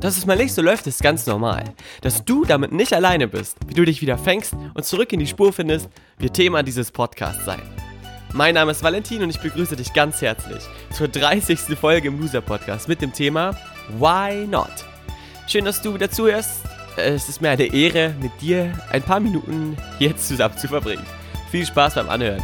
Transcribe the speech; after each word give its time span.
Dass 0.00 0.18
es 0.18 0.26
mal 0.26 0.36
nicht 0.36 0.52
so 0.52 0.60
läuft, 0.60 0.86
ist 0.86 1.02
ganz 1.02 1.26
normal. 1.26 1.64
Dass 2.02 2.24
du 2.24 2.44
damit 2.44 2.72
nicht 2.72 2.92
alleine 2.92 3.28
bist, 3.28 3.56
wie 3.66 3.74
du 3.74 3.84
dich 3.84 4.02
wieder 4.02 4.18
fängst 4.18 4.54
und 4.74 4.84
zurück 4.84 5.12
in 5.12 5.20
die 5.20 5.26
Spur 5.26 5.52
findest, 5.52 5.88
wird 6.18 6.34
Thema 6.34 6.62
dieses 6.62 6.90
Podcasts 6.90 7.44
sein. 7.44 7.62
Mein 8.32 8.54
Name 8.54 8.72
ist 8.72 8.82
Valentin 8.82 9.22
und 9.22 9.30
ich 9.30 9.40
begrüße 9.40 9.76
dich 9.76 9.94
ganz 9.94 10.20
herzlich 10.20 10.62
zur 10.92 11.08
30. 11.08 11.60
Folge 11.80 12.08
im 12.08 12.20
Loser 12.20 12.42
Podcast 12.42 12.88
mit 12.88 13.00
dem 13.00 13.12
Thema 13.12 13.56
Why 13.98 14.46
Not? 14.46 14.84
Schön, 15.46 15.64
dass 15.64 15.80
du 15.80 15.94
wieder 15.94 16.10
zuhörst. 16.10 16.64
Es 16.98 17.28
ist 17.28 17.40
mir 17.40 17.50
eine 17.50 17.72
Ehre, 17.72 18.14
mit 18.20 18.32
dir 18.42 18.72
ein 18.90 19.02
paar 19.02 19.20
Minuten 19.20 19.76
jetzt 19.98 20.28
zusammen 20.28 20.58
zu 20.58 20.68
verbringen. 20.68 21.06
Viel 21.50 21.64
Spaß 21.64 21.94
beim 21.94 22.10
Anhören. 22.10 22.42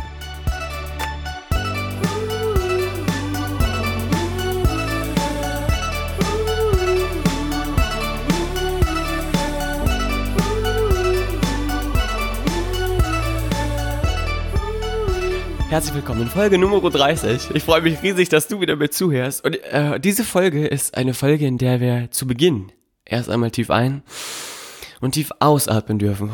Herzlich 15.73 15.95
willkommen 15.95 16.20
in 16.20 16.28
Folge 16.28 16.59
Nummer 16.59 16.82
30. 16.90 17.52
Ich 17.54 17.62
freue 17.62 17.80
mich 17.80 18.02
riesig, 18.02 18.28
dass 18.28 18.46
du 18.46 18.60
wieder 18.60 18.76
mit 18.76 18.92
zuhörst. 18.92 19.42
Und 19.42 19.56
äh, 19.65 19.98
diese 19.98 20.23
Folge 20.23 20.66
ist 20.66 20.98
eine 20.98 21.14
Folge, 21.14 21.46
in 21.46 21.56
der 21.56 21.80
wir 21.80 22.10
zu 22.10 22.26
Beginn 22.26 22.70
erst 23.06 23.30
einmal 23.30 23.51
tief 23.51 23.70
ein 23.70 24.02
und 25.01 25.12
tief 25.12 25.30
ausatmen 25.40 25.98
dürfen. 25.98 26.30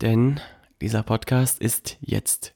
Denn 0.00 0.40
dieser 0.80 1.04
Podcast 1.04 1.60
ist 1.60 1.96
jetzt 2.00 2.52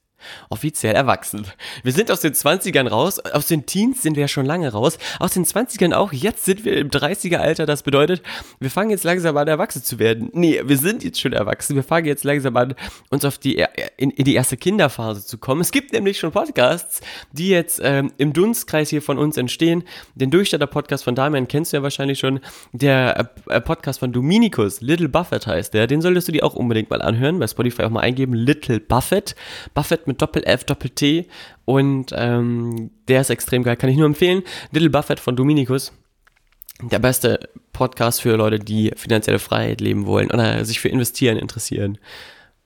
offiziell 0.50 0.94
erwachsen. 0.94 1.46
Wir 1.82 1.92
sind 1.92 2.10
aus 2.10 2.20
den 2.20 2.32
20ern 2.32 2.88
raus, 2.88 3.18
aus 3.18 3.46
den 3.46 3.66
Teens 3.66 4.02
sind 4.02 4.16
wir 4.16 4.22
ja 4.22 4.28
schon 4.28 4.46
lange 4.46 4.72
raus, 4.72 4.98
aus 5.20 5.32
den 5.32 5.44
20ern 5.44 5.92
auch, 5.92 6.12
jetzt 6.12 6.44
sind 6.44 6.64
wir 6.64 6.76
im 6.76 6.90
30er 6.90 7.36
Alter, 7.36 7.66
das 7.66 7.82
bedeutet, 7.82 8.22
wir 8.60 8.70
fangen 8.70 8.90
jetzt 8.90 9.04
langsam 9.04 9.36
an, 9.36 9.48
erwachsen 9.48 9.82
zu 9.82 9.98
werden. 9.98 10.30
Nee, 10.32 10.60
wir 10.64 10.78
sind 10.78 11.04
jetzt 11.04 11.20
schon 11.20 11.32
erwachsen, 11.32 11.76
wir 11.76 11.82
fangen 11.82 12.06
jetzt 12.06 12.24
langsam 12.24 12.56
an, 12.56 12.74
uns 13.10 13.24
auf 13.24 13.38
die, 13.38 13.64
in, 13.96 14.10
in 14.10 14.24
die 14.24 14.34
erste 14.34 14.56
Kinderphase 14.56 15.24
zu 15.24 15.38
kommen. 15.38 15.60
Es 15.60 15.70
gibt 15.70 15.92
nämlich 15.92 16.18
schon 16.18 16.32
Podcasts, 16.32 17.00
die 17.32 17.48
jetzt 17.48 17.80
ähm, 17.82 18.12
im 18.18 18.32
Dunstkreis 18.32 18.90
hier 18.90 19.02
von 19.02 19.18
uns 19.18 19.36
entstehen. 19.36 19.84
Den 20.14 20.30
Durchstatter-Podcast 20.30 21.04
von 21.04 21.14
Damian 21.14 21.48
kennst 21.48 21.72
du 21.72 21.78
ja 21.78 21.82
wahrscheinlich 21.82 22.18
schon, 22.18 22.40
der 22.72 23.30
äh, 23.46 23.60
Podcast 23.60 24.00
von 24.00 24.12
Dominikus, 24.12 24.80
Little 24.80 25.08
Buffett 25.08 25.46
heißt 25.46 25.74
der, 25.74 25.86
den 25.86 26.00
solltest 26.00 26.28
du 26.28 26.32
dir 26.32 26.44
auch 26.44 26.54
unbedingt 26.54 26.90
mal 26.90 27.02
anhören, 27.02 27.38
bei 27.38 27.46
Spotify 27.46 27.84
auch 27.84 27.90
mal 27.90 28.00
eingeben, 28.00 28.34
Little 28.34 28.80
Buffett, 28.80 29.34
Buffett 29.74 30.06
mit 30.06 30.13
mit 30.14 30.22
Doppel-F, 30.22 30.64
Doppel-T 30.64 31.26
und 31.64 32.12
ähm, 32.14 32.90
der 33.08 33.20
ist 33.20 33.30
extrem 33.30 33.64
geil, 33.64 33.76
kann 33.76 33.90
ich 33.90 33.96
nur 33.96 34.06
empfehlen. 34.06 34.42
Little 34.70 34.90
Buffett 34.90 35.20
von 35.20 35.36
Dominikus. 35.36 35.92
Der 36.82 36.98
beste 36.98 37.48
Podcast 37.72 38.22
für 38.22 38.36
Leute, 38.36 38.58
die 38.58 38.92
finanzielle 38.96 39.38
Freiheit 39.38 39.80
leben 39.80 40.06
wollen 40.06 40.30
oder 40.30 40.64
sich 40.64 40.80
für 40.80 40.88
Investieren 40.88 41.38
interessieren. 41.38 41.98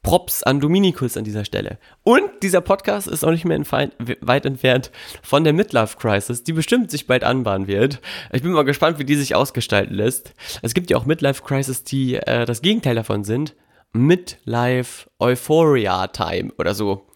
Props 0.02 0.42
an 0.42 0.60
Dominikus 0.60 1.16
an 1.16 1.24
dieser 1.24 1.44
Stelle. 1.44 1.78
Und 2.04 2.30
dieser 2.42 2.60
Podcast 2.60 3.08
ist 3.08 3.24
auch 3.24 3.30
nicht 3.30 3.44
mehr 3.44 3.60
weit 3.60 4.46
entfernt 4.46 4.90
von 5.22 5.44
der 5.44 5.52
Midlife 5.52 5.98
Crisis, 5.98 6.44
die 6.44 6.52
bestimmt 6.52 6.90
sich 6.90 7.06
bald 7.06 7.24
anbahnen 7.24 7.66
wird. 7.66 8.00
Ich 8.32 8.42
bin 8.42 8.52
mal 8.52 8.62
gespannt, 8.62 8.98
wie 8.98 9.04
die 9.04 9.16
sich 9.16 9.34
ausgestalten 9.34 9.94
lässt. 9.94 10.34
Es 10.62 10.72
gibt 10.72 10.90
ja 10.90 10.96
auch 10.96 11.04
Midlife 11.04 11.42
Crisis, 11.42 11.84
die 11.84 12.14
äh, 12.14 12.44
das 12.46 12.62
Gegenteil 12.62 12.94
davon 12.94 13.24
sind. 13.24 13.54
Midlife 13.92 15.10
Euphoria 15.18 16.06
Time 16.08 16.52
oder 16.58 16.74
so. 16.74 17.06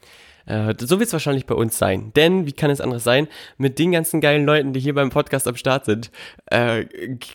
Äh, 0.53 0.75
so 0.79 0.99
wird 0.99 1.07
es 1.07 1.13
wahrscheinlich 1.15 1.47
bei 1.47 1.55
uns 1.55 1.79
sein. 1.79 2.13
Denn, 2.15 2.47
wie 2.47 2.53
kann 2.53 2.71
es 2.71 2.83
anderes 2.83 3.05
sein, 3.05 3.27
mit 3.57 3.79
den 3.79 3.93
ganzen 3.93 4.21
geilen 4.21 4.45
Leuten, 4.45 4.75
die 4.75 4.81
hier 4.81 4.95
beim 4.95 5.09
Podcast 5.09 5.49
am 5.49 5.57
Start 5.57 5.87
sind, 5.87 6.11
äh, 6.47 6.85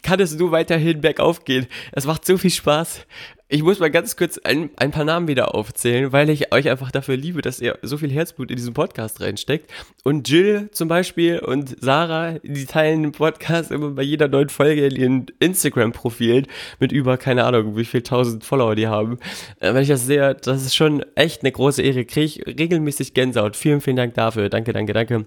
kann 0.03 0.19
es 0.19 0.37
nur 0.37 0.51
weiterhin 0.51 1.01
bergauf 1.01 1.43
gehen. 1.43 1.65
Es 1.93 2.05
macht 2.05 2.25
so 2.25 2.37
viel 2.37 2.51
Spaß. 2.51 3.07
Ich 3.49 3.63
muss 3.63 3.79
mal 3.79 3.89
ganz 3.89 4.17
kurz 4.17 4.37
ein, 4.39 4.71
ein 4.75 4.91
paar 4.91 5.05
Namen 5.05 5.29
wieder 5.29 5.55
aufzählen, 5.55 6.11
weil 6.11 6.29
ich 6.29 6.53
euch 6.53 6.69
einfach 6.69 6.91
dafür 6.91 7.15
liebe, 7.15 7.41
dass 7.41 7.61
ihr 7.61 7.79
so 7.81 7.97
viel 7.97 8.11
Herzblut 8.11 8.51
in 8.51 8.57
diesen 8.57 8.73
Podcast 8.73 9.21
reinsteckt. 9.21 9.71
Und 10.03 10.27
Jill 10.27 10.67
zum 10.73 10.89
Beispiel 10.89 11.39
und 11.39 11.77
Sarah, 11.79 12.39
die 12.43 12.65
teilen 12.65 13.03
den 13.03 13.11
Podcast 13.13 13.71
immer 13.71 13.91
bei 13.91 14.01
jeder 14.01 14.27
neuen 14.27 14.49
Folge 14.49 14.87
in 14.87 14.95
ihren 14.97 15.25
Instagram-Profilen 15.39 16.45
mit 16.81 16.91
über, 16.91 17.15
keine 17.15 17.45
Ahnung, 17.45 17.77
wie 17.77 17.85
viel 17.85 18.01
tausend 18.01 18.43
Follower 18.43 18.75
die 18.75 18.89
haben. 18.89 19.17
Äh, 19.61 19.73
wenn 19.73 19.81
ich 19.81 19.87
das 19.87 20.05
sehe, 20.05 20.35
das 20.35 20.65
ist 20.65 20.75
schon 20.75 21.05
echt 21.15 21.43
eine 21.43 21.53
große 21.53 21.81
Ehre. 21.81 22.03
Kriege 22.03 22.25
ich 22.25 22.45
regelmäßig 22.45 23.13
Gänsehaut. 23.13 23.55
Vielen, 23.55 23.79
vielen 23.79 23.95
Dank 23.95 24.13
dafür. 24.15 24.49
Danke, 24.49 24.73
danke, 24.73 24.91
danke. 24.91 25.25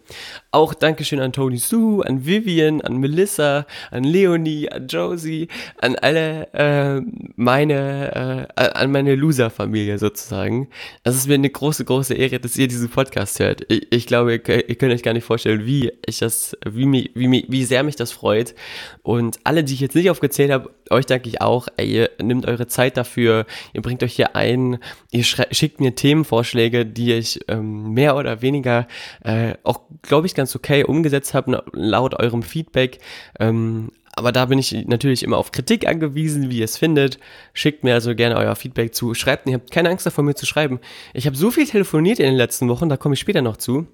Auch 0.50 0.74
Dankeschön 0.74 1.20
an 1.20 1.32
Tony 1.32 1.56
Sue, 1.56 2.04
an 2.06 2.26
Vivian, 2.26 2.82
an 2.82 2.98
Melissa, 2.98 3.64
an 3.90 4.04
Leonie, 4.04 4.70
an 4.70 4.88
Josie, 4.88 5.48
an 5.78 5.96
alle 5.96 6.52
äh, 6.52 7.00
meine 7.36 8.09
äh, 8.10 8.46
an 8.56 8.92
meine 8.92 9.14
Loser-Familie 9.14 9.98
sozusagen. 9.98 10.68
Es 11.04 11.16
ist 11.16 11.28
mir 11.28 11.34
eine 11.34 11.50
große, 11.50 11.84
große 11.84 12.14
Ehre, 12.14 12.40
dass 12.40 12.56
ihr 12.56 12.68
diesen 12.68 12.88
Podcast 12.88 13.38
hört. 13.40 13.64
Ich, 13.68 13.86
ich 13.90 14.06
glaube, 14.06 14.32
ihr, 14.32 14.68
ihr, 14.68 14.74
könnt 14.74 14.92
euch 14.92 15.02
gar 15.02 15.12
nicht 15.12 15.24
vorstellen, 15.24 15.66
wie 15.66 15.92
ich 16.06 16.18
das, 16.18 16.56
wie, 16.68 17.10
wie, 17.14 17.46
wie 17.48 17.64
sehr 17.64 17.82
mich 17.82 17.96
das 17.96 18.12
freut. 18.12 18.54
Und 19.02 19.38
alle, 19.44 19.64
die 19.64 19.74
ich 19.74 19.80
jetzt 19.80 19.94
nicht 19.94 20.10
aufgezählt 20.10 20.50
habe, 20.50 20.70
euch 20.90 21.06
danke 21.06 21.28
ich 21.28 21.40
auch. 21.40 21.68
Ey, 21.76 21.90
ihr 21.90 22.10
nehmt 22.20 22.46
eure 22.46 22.66
Zeit 22.66 22.96
dafür, 22.96 23.46
ihr 23.72 23.82
bringt 23.82 24.02
euch 24.02 24.14
hier 24.14 24.36
ein, 24.36 24.78
ihr 25.10 25.24
schickt 25.24 25.80
mir 25.80 25.94
Themenvorschläge, 25.94 26.84
die 26.84 27.12
ich 27.12 27.40
ähm, 27.48 27.92
mehr 27.94 28.16
oder 28.16 28.42
weniger 28.42 28.88
äh, 29.22 29.54
auch, 29.62 29.82
glaube 30.02 30.26
ich, 30.26 30.34
ganz 30.34 30.54
okay 30.56 30.84
umgesetzt 30.84 31.34
habe, 31.34 31.62
laut 31.72 32.18
eurem 32.18 32.42
Feedback. 32.42 32.98
Ähm, 33.38 33.90
aber 34.20 34.32
da 34.32 34.44
bin 34.44 34.58
ich 34.58 34.72
natürlich 34.86 35.22
immer 35.22 35.38
auf 35.38 35.50
Kritik 35.50 35.88
angewiesen, 35.88 36.50
wie 36.50 36.58
ihr 36.58 36.66
es 36.66 36.76
findet. 36.76 37.18
Schickt 37.54 37.84
mir 37.84 37.94
also 37.94 38.14
gerne 38.14 38.36
euer 38.36 38.54
Feedback 38.54 38.94
zu. 38.94 39.14
Schreibt, 39.14 39.48
ihr 39.48 39.54
habt 39.54 39.70
keine 39.70 39.88
Angst 39.88 40.04
davor, 40.04 40.22
mir 40.22 40.34
zu 40.34 40.44
schreiben. 40.44 40.78
Ich 41.14 41.24
habe 41.26 41.36
so 41.36 41.50
viel 41.50 41.66
telefoniert 41.66 42.18
in 42.18 42.26
den 42.26 42.34
letzten 42.34 42.68
Wochen, 42.68 42.90
da 42.90 42.98
komme 42.98 43.14
ich 43.14 43.20
später 43.20 43.40
noch 43.40 43.56
zu. 43.56 43.86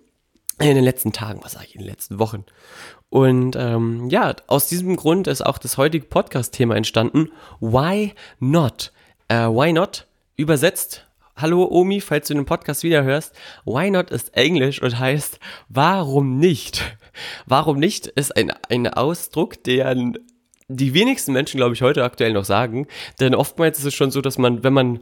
In 0.59 0.75
den 0.75 0.83
letzten 0.83 1.13
Tagen, 1.13 1.45
was 1.45 1.53
sage 1.53 1.67
ich, 1.69 1.75
in 1.77 1.83
den 1.83 1.89
letzten 1.89 2.19
Wochen. 2.19 2.45
Und 3.09 3.55
ähm, 3.55 4.09
ja, 4.11 4.35
aus 4.49 4.67
diesem 4.67 4.97
Grund 4.97 5.29
ist 5.29 5.47
auch 5.47 5.59
das 5.59 5.79
heutige 5.79 6.07
Podcast-Thema 6.07 6.75
entstanden. 6.75 7.31
Why 7.61 8.13
not? 8.41 8.91
Äh, 9.29 9.47
why 9.47 9.73
not? 9.73 10.09
Übersetzt 10.35 11.06
Hallo 11.39 11.69
Omi, 11.71 12.01
falls 12.01 12.29
du 12.29 12.35
den 12.35 12.47
Podcast 12.47 12.83
wieder 12.83 13.05
hörst. 13.05 13.35
Why 13.67 13.91
not 13.91 14.11
ist 14.11 14.35
Englisch 14.35 14.81
und 14.81 14.99
heißt 14.99 15.39
warum 15.69 16.39
nicht? 16.39 16.83
Warum 17.45 17.79
nicht 17.79 18.07
ist 18.07 18.35
ein, 18.35 18.55
ein 18.71 18.89
Ausdruck, 18.89 19.63
der 19.65 19.95
die 20.69 20.95
wenigsten 20.95 21.35
Menschen, 21.35 21.59
glaube 21.59 21.75
ich, 21.75 21.83
heute 21.83 22.05
aktuell 22.05 22.33
noch 22.33 22.47
sagen. 22.47 22.87
Denn 23.21 23.35
oftmals 23.35 23.79
ist 23.79 23.85
es 23.85 23.95
schon 23.95 24.11
so, 24.11 24.23
dass 24.23 24.39
man, 24.39 24.65
wenn 24.65 24.73
man 24.73 25.01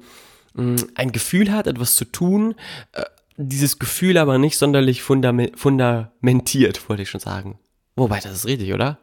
mh, 0.54 0.62
mm, 0.62 0.76
ein 0.96 1.12
Gefühl 1.12 1.52
hat, 1.52 1.68
etwas 1.68 1.94
zu 1.94 2.04
tun, 2.04 2.56
äh, 2.94 3.04
dieses 3.36 3.78
Gefühl 3.78 4.18
aber 4.18 4.38
nicht 4.38 4.58
sonderlich 4.58 5.04
fundamentiert, 5.04 6.88
wollte 6.88 7.02
ich 7.02 7.10
schon 7.10 7.20
sagen. 7.20 7.60
Wobei, 7.94 8.18
das 8.18 8.32
ist 8.32 8.46
richtig, 8.46 8.72
oder? 8.74 8.98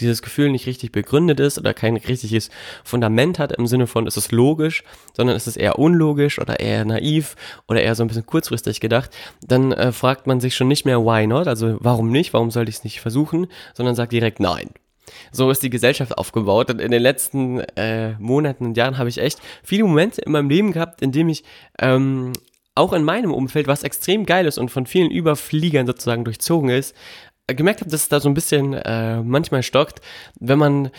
Dieses 0.00 0.22
Gefühl 0.22 0.50
nicht 0.50 0.66
richtig 0.66 0.92
begründet 0.92 1.40
ist 1.40 1.58
oder 1.58 1.74
kein 1.74 1.96
richtiges 1.96 2.50
Fundament 2.84 3.38
hat 3.38 3.52
im 3.52 3.66
Sinne 3.66 3.86
von, 3.86 4.06
ist 4.06 4.16
es 4.16 4.30
logisch, 4.30 4.84
sondern 5.16 5.36
ist 5.36 5.46
es 5.46 5.56
eher 5.56 5.78
unlogisch 5.78 6.38
oder 6.38 6.60
eher 6.60 6.84
naiv 6.84 7.36
oder 7.68 7.82
eher 7.82 7.94
so 7.94 8.02
ein 8.04 8.08
bisschen 8.08 8.26
kurzfristig 8.26 8.80
gedacht, 8.80 9.10
dann 9.46 9.72
äh, 9.72 9.92
fragt 9.92 10.26
man 10.26 10.40
sich 10.40 10.54
schon 10.54 10.68
nicht 10.68 10.84
mehr 10.84 11.00
why 11.04 11.26
not, 11.26 11.48
also 11.48 11.76
warum 11.80 12.10
nicht, 12.10 12.32
warum 12.32 12.50
sollte 12.50 12.70
ich 12.70 12.76
es 12.76 12.84
nicht 12.84 13.00
versuchen, 13.00 13.46
sondern 13.74 13.94
sagt 13.94 14.12
direkt 14.12 14.40
nein. 14.40 14.70
So 15.32 15.50
ist 15.50 15.62
die 15.62 15.70
Gesellschaft 15.70 16.16
aufgebaut 16.18 16.70
und 16.70 16.80
in 16.80 16.90
den 16.90 17.02
letzten 17.02 17.60
äh, 17.76 18.12
Monaten 18.18 18.66
und 18.66 18.76
Jahren 18.76 18.98
habe 18.98 19.08
ich 19.08 19.18
echt 19.18 19.40
viele 19.62 19.84
Momente 19.84 20.20
in 20.20 20.32
meinem 20.32 20.50
Leben 20.50 20.72
gehabt, 20.72 21.02
in 21.02 21.12
dem 21.12 21.28
ich 21.28 21.44
ähm, 21.78 22.32
auch 22.74 22.92
in 22.92 23.02
meinem 23.02 23.32
Umfeld, 23.32 23.66
was 23.66 23.82
extrem 23.82 24.24
geil 24.24 24.46
ist 24.46 24.56
und 24.56 24.70
von 24.70 24.86
vielen 24.86 25.10
Überfliegern 25.10 25.86
sozusagen 25.86 26.24
durchzogen 26.24 26.70
ist, 26.70 26.94
gemerkt 27.54 27.80
habe, 27.80 27.90
dass 27.90 28.02
es 28.02 28.08
da 28.08 28.20
so 28.20 28.28
ein 28.28 28.34
bisschen 28.34 28.74
äh, 28.74 29.22
manchmal 29.22 29.62
stockt, 29.62 30.00
wenn 30.38 30.58
man 30.58 30.90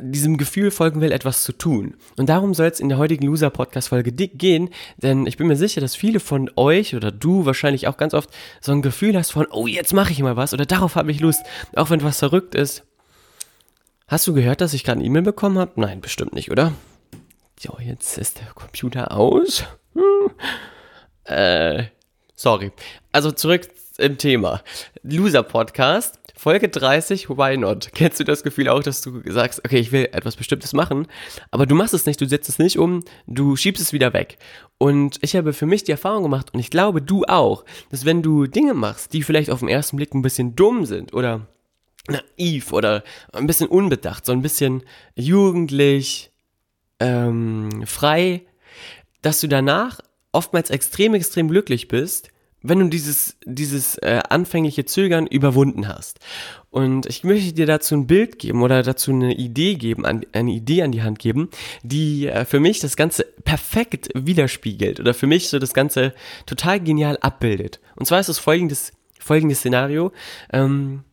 diesem 0.00 0.38
Gefühl 0.38 0.70
folgen 0.70 1.00
will, 1.00 1.12
etwas 1.12 1.42
zu 1.42 1.52
tun. 1.52 1.96
Und 2.16 2.28
darum 2.28 2.54
soll 2.54 2.66
es 2.66 2.80
in 2.80 2.88
der 2.88 2.98
heutigen 2.98 3.26
Loser-Podcast-Folge 3.26 4.12
gehen, 4.12 4.70
denn 4.96 5.26
ich 5.26 5.36
bin 5.36 5.46
mir 5.46 5.56
sicher, 5.56 5.80
dass 5.80 5.94
viele 5.94 6.20
von 6.20 6.50
euch 6.56 6.96
oder 6.96 7.12
du 7.12 7.44
wahrscheinlich 7.44 7.86
auch 7.86 7.96
ganz 7.96 8.14
oft 8.14 8.30
so 8.60 8.72
ein 8.72 8.82
Gefühl 8.82 9.16
hast 9.16 9.32
von, 9.32 9.46
oh, 9.50 9.66
jetzt 9.66 9.92
mache 9.92 10.12
ich 10.12 10.20
mal 10.20 10.36
was 10.36 10.54
oder 10.54 10.64
darauf 10.64 10.96
habe 10.96 11.10
ich 11.10 11.20
Lust, 11.20 11.42
auch 11.76 11.90
wenn 11.90 12.02
was 12.02 12.18
verrückt 12.18 12.54
ist. 12.54 12.84
Hast 14.08 14.26
du 14.26 14.34
gehört, 14.34 14.60
dass 14.60 14.74
ich 14.74 14.84
gerade 14.84 14.98
eine 14.98 15.06
E-Mail 15.06 15.22
bekommen 15.22 15.58
habe? 15.58 15.72
Nein, 15.76 16.00
bestimmt 16.00 16.32
nicht, 16.32 16.50
oder? 16.50 16.72
So, 17.60 17.78
jetzt 17.78 18.18
ist 18.18 18.40
der 18.40 18.48
Computer 18.54 19.12
aus. 19.12 19.64
Hm. 19.94 20.30
Äh, 21.24 21.84
sorry. 22.34 22.72
Also 23.12 23.30
zurück 23.30 23.68
im 23.98 24.18
Thema. 24.18 24.62
Loser 25.02 25.42
Podcast, 25.42 26.18
Folge 26.36 26.68
30, 26.68 27.30
Why 27.30 27.56
Not? 27.56 27.90
Kennst 27.94 28.18
du 28.18 28.24
das 28.24 28.42
Gefühl 28.42 28.68
auch, 28.68 28.82
dass 28.82 29.00
du 29.02 29.22
sagst, 29.26 29.64
okay, 29.64 29.78
ich 29.78 29.92
will 29.92 30.08
etwas 30.12 30.36
Bestimmtes 30.36 30.72
machen, 30.72 31.06
aber 31.50 31.66
du 31.66 31.74
machst 31.74 31.94
es 31.94 32.06
nicht, 32.06 32.20
du 32.20 32.26
setzt 32.26 32.48
es 32.48 32.58
nicht 32.58 32.78
um, 32.78 33.04
du 33.26 33.56
schiebst 33.56 33.82
es 33.82 33.92
wieder 33.92 34.12
weg. 34.12 34.38
Und 34.78 35.18
ich 35.22 35.36
habe 35.36 35.52
für 35.52 35.66
mich 35.66 35.84
die 35.84 35.92
Erfahrung 35.92 36.24
gemacht, 36.24 36.52
und 36.52 36.60
ich 36.60 36.70
glaube, 36.70 37.02
du 37.02 37.24
auch, 37.24 37.64
dass 37.90 38.04
wenn 38.04 38.22
du 38.22 38.46
Dinge 38.46 38.74
machst, 38.74 39.12
die 39.12 39.22
vielleicht 39.22 39.50
auf 39.50 39.60
den 39.60 39.68
ersten 39.68 39.96
Blick 39.96 40.12
ein 40.14 40.22
bisschen 40.22 40.56
dumm 40.56 40.84
sind 40.84 41.14
oder 41.14 41.46
naiv 42.08 42.72
oder 42.72 43.04
ein 43.32 43.46
bisschen 43.46 43.68
unbedacht, 43.68 44.26
so 44.26 44.32
ein 44.32 44.42
bisschen 44.42 44.82
jugendlich, 45.14 46.32
ähm, 47.00 47.84
frei, 47.86 48.42
dass 49.22 49.40
du 49.40 49.48
danach 49.48 50.00
oftmals 50.32 50.70
extrem, 50.70 51.14
extrem 51.14 51.48
glücklich 51.48 51.88
bist, 51.88 52.30
wenn 52.64 52.80
du 52.80 52.88
dieses, 52.88 53.36
dieses 53.44 53.98
äh, 53.98 54.20
anfängliche 54.28 54.86
Zögern 54.86 55.26
überwunden 55.26 55.86
hast. 55.86 56.18
Und 56.70 57.06
ich 57.06 57.22
möchte 57.22 57.52
dir 57.52 57.66
dazu 57.66 57.94
ein 57.94 58.06
Bild 58.06 58.38
geben 58.38 58.62
oder 58.62 58.82
dazu 58.82 59.12
eine 59.12 59.34
Idee 59.34 59.74
geben, 59.74 60.06
an, 60.06 60.24
eine 60.32 60.50
Idee 60.50 60.82
an 60.82 60.90
die 60.90 61.02
Hand 61.02 61.18
geben, 61.18 61.50
die 61.82 62.26
äh, 62.26 62.46
für 62.46 62.60
mich 62.60 62.80
das 62.80 62.96
Ganze 62.96 63.24
perfekt 63.44 64.08
widerspiegelt 64.14 64.98
oder 64.98 65.12
für 65.12 65.26
mich 65.26 65.50
so 65.50 65.58
das 65.58 65.74
Ganze 65.74 66.14
total 66.46 66.80
genial 66.80 67.18
abbildet. 67.20 67.80
Und 67.96 68.06
zwar 68.06 68.18
ist 68.18 68.30
es 68.30 68.38
folgendes, 68.38 68.92
folgendes 69.20 69.58
Szenario. 69.58 70.10
Ähm, 70.50 71.04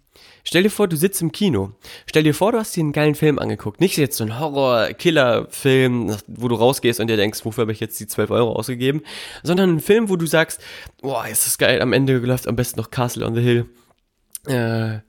Stell 0.44 0.64
dir 0.64 0.70
vor, 0.70 0.88
du 0.88 0.96
sitzt 0.96 1.22
im 1.22 1.32
Kino. 1.32 1.72
Stell 2.06 2.24
dir 2.24 2.34
vor, 2.34 2.52
du 2.52 2.58
hast 2.58 2.76
dir 2.76 2.82
einen 2.82 2.92
geilen 2.92 3.16
Film 3.16 3.40
angeguckt. 3.40 3.80
Nicht 3.80 3.98
jetzt 3.98 4.18
so 4.18 4.24
ein 4.24 4.40
Horror-Killer-Film, 4.40 6.18
wo 6.28 6.48
du 6.48 6.56
rausgehst 6.56 7.00
und 7.00 7.08
dir 7.08 7.18
denkst, 7.18 7.46
wofür 7.46 7.64
habe 7.64 7.72
ich 7.72 7.80
jetzt 7.80 8.00
die 8.00 8.08
12 8.08 8.32
Euro 8.32 8.54
ausgegeben, 8.54 9.02
sondern 9.44 9.76
ein 9.76 9.80
Film, 9.80 10.10
wo 10.10 10.16
du 10.16 10.26
sagst, 10.26 10.62
boah, 11.02 11.28
ist 11.28 11.46
das 11.46 11.58
geil, 11.58 11.82
am 11.82 11.94
Ende 11.94 12.18
läuft 12.18 12.48
am 12.48 12.56
besten 12.56 12.80
noch 12.80 12.92
Castle 12.92 13.26
on 13.26 13.36
the 13.36 13.42
Hill. 13.42 13.66
Äh, 14.48 15.00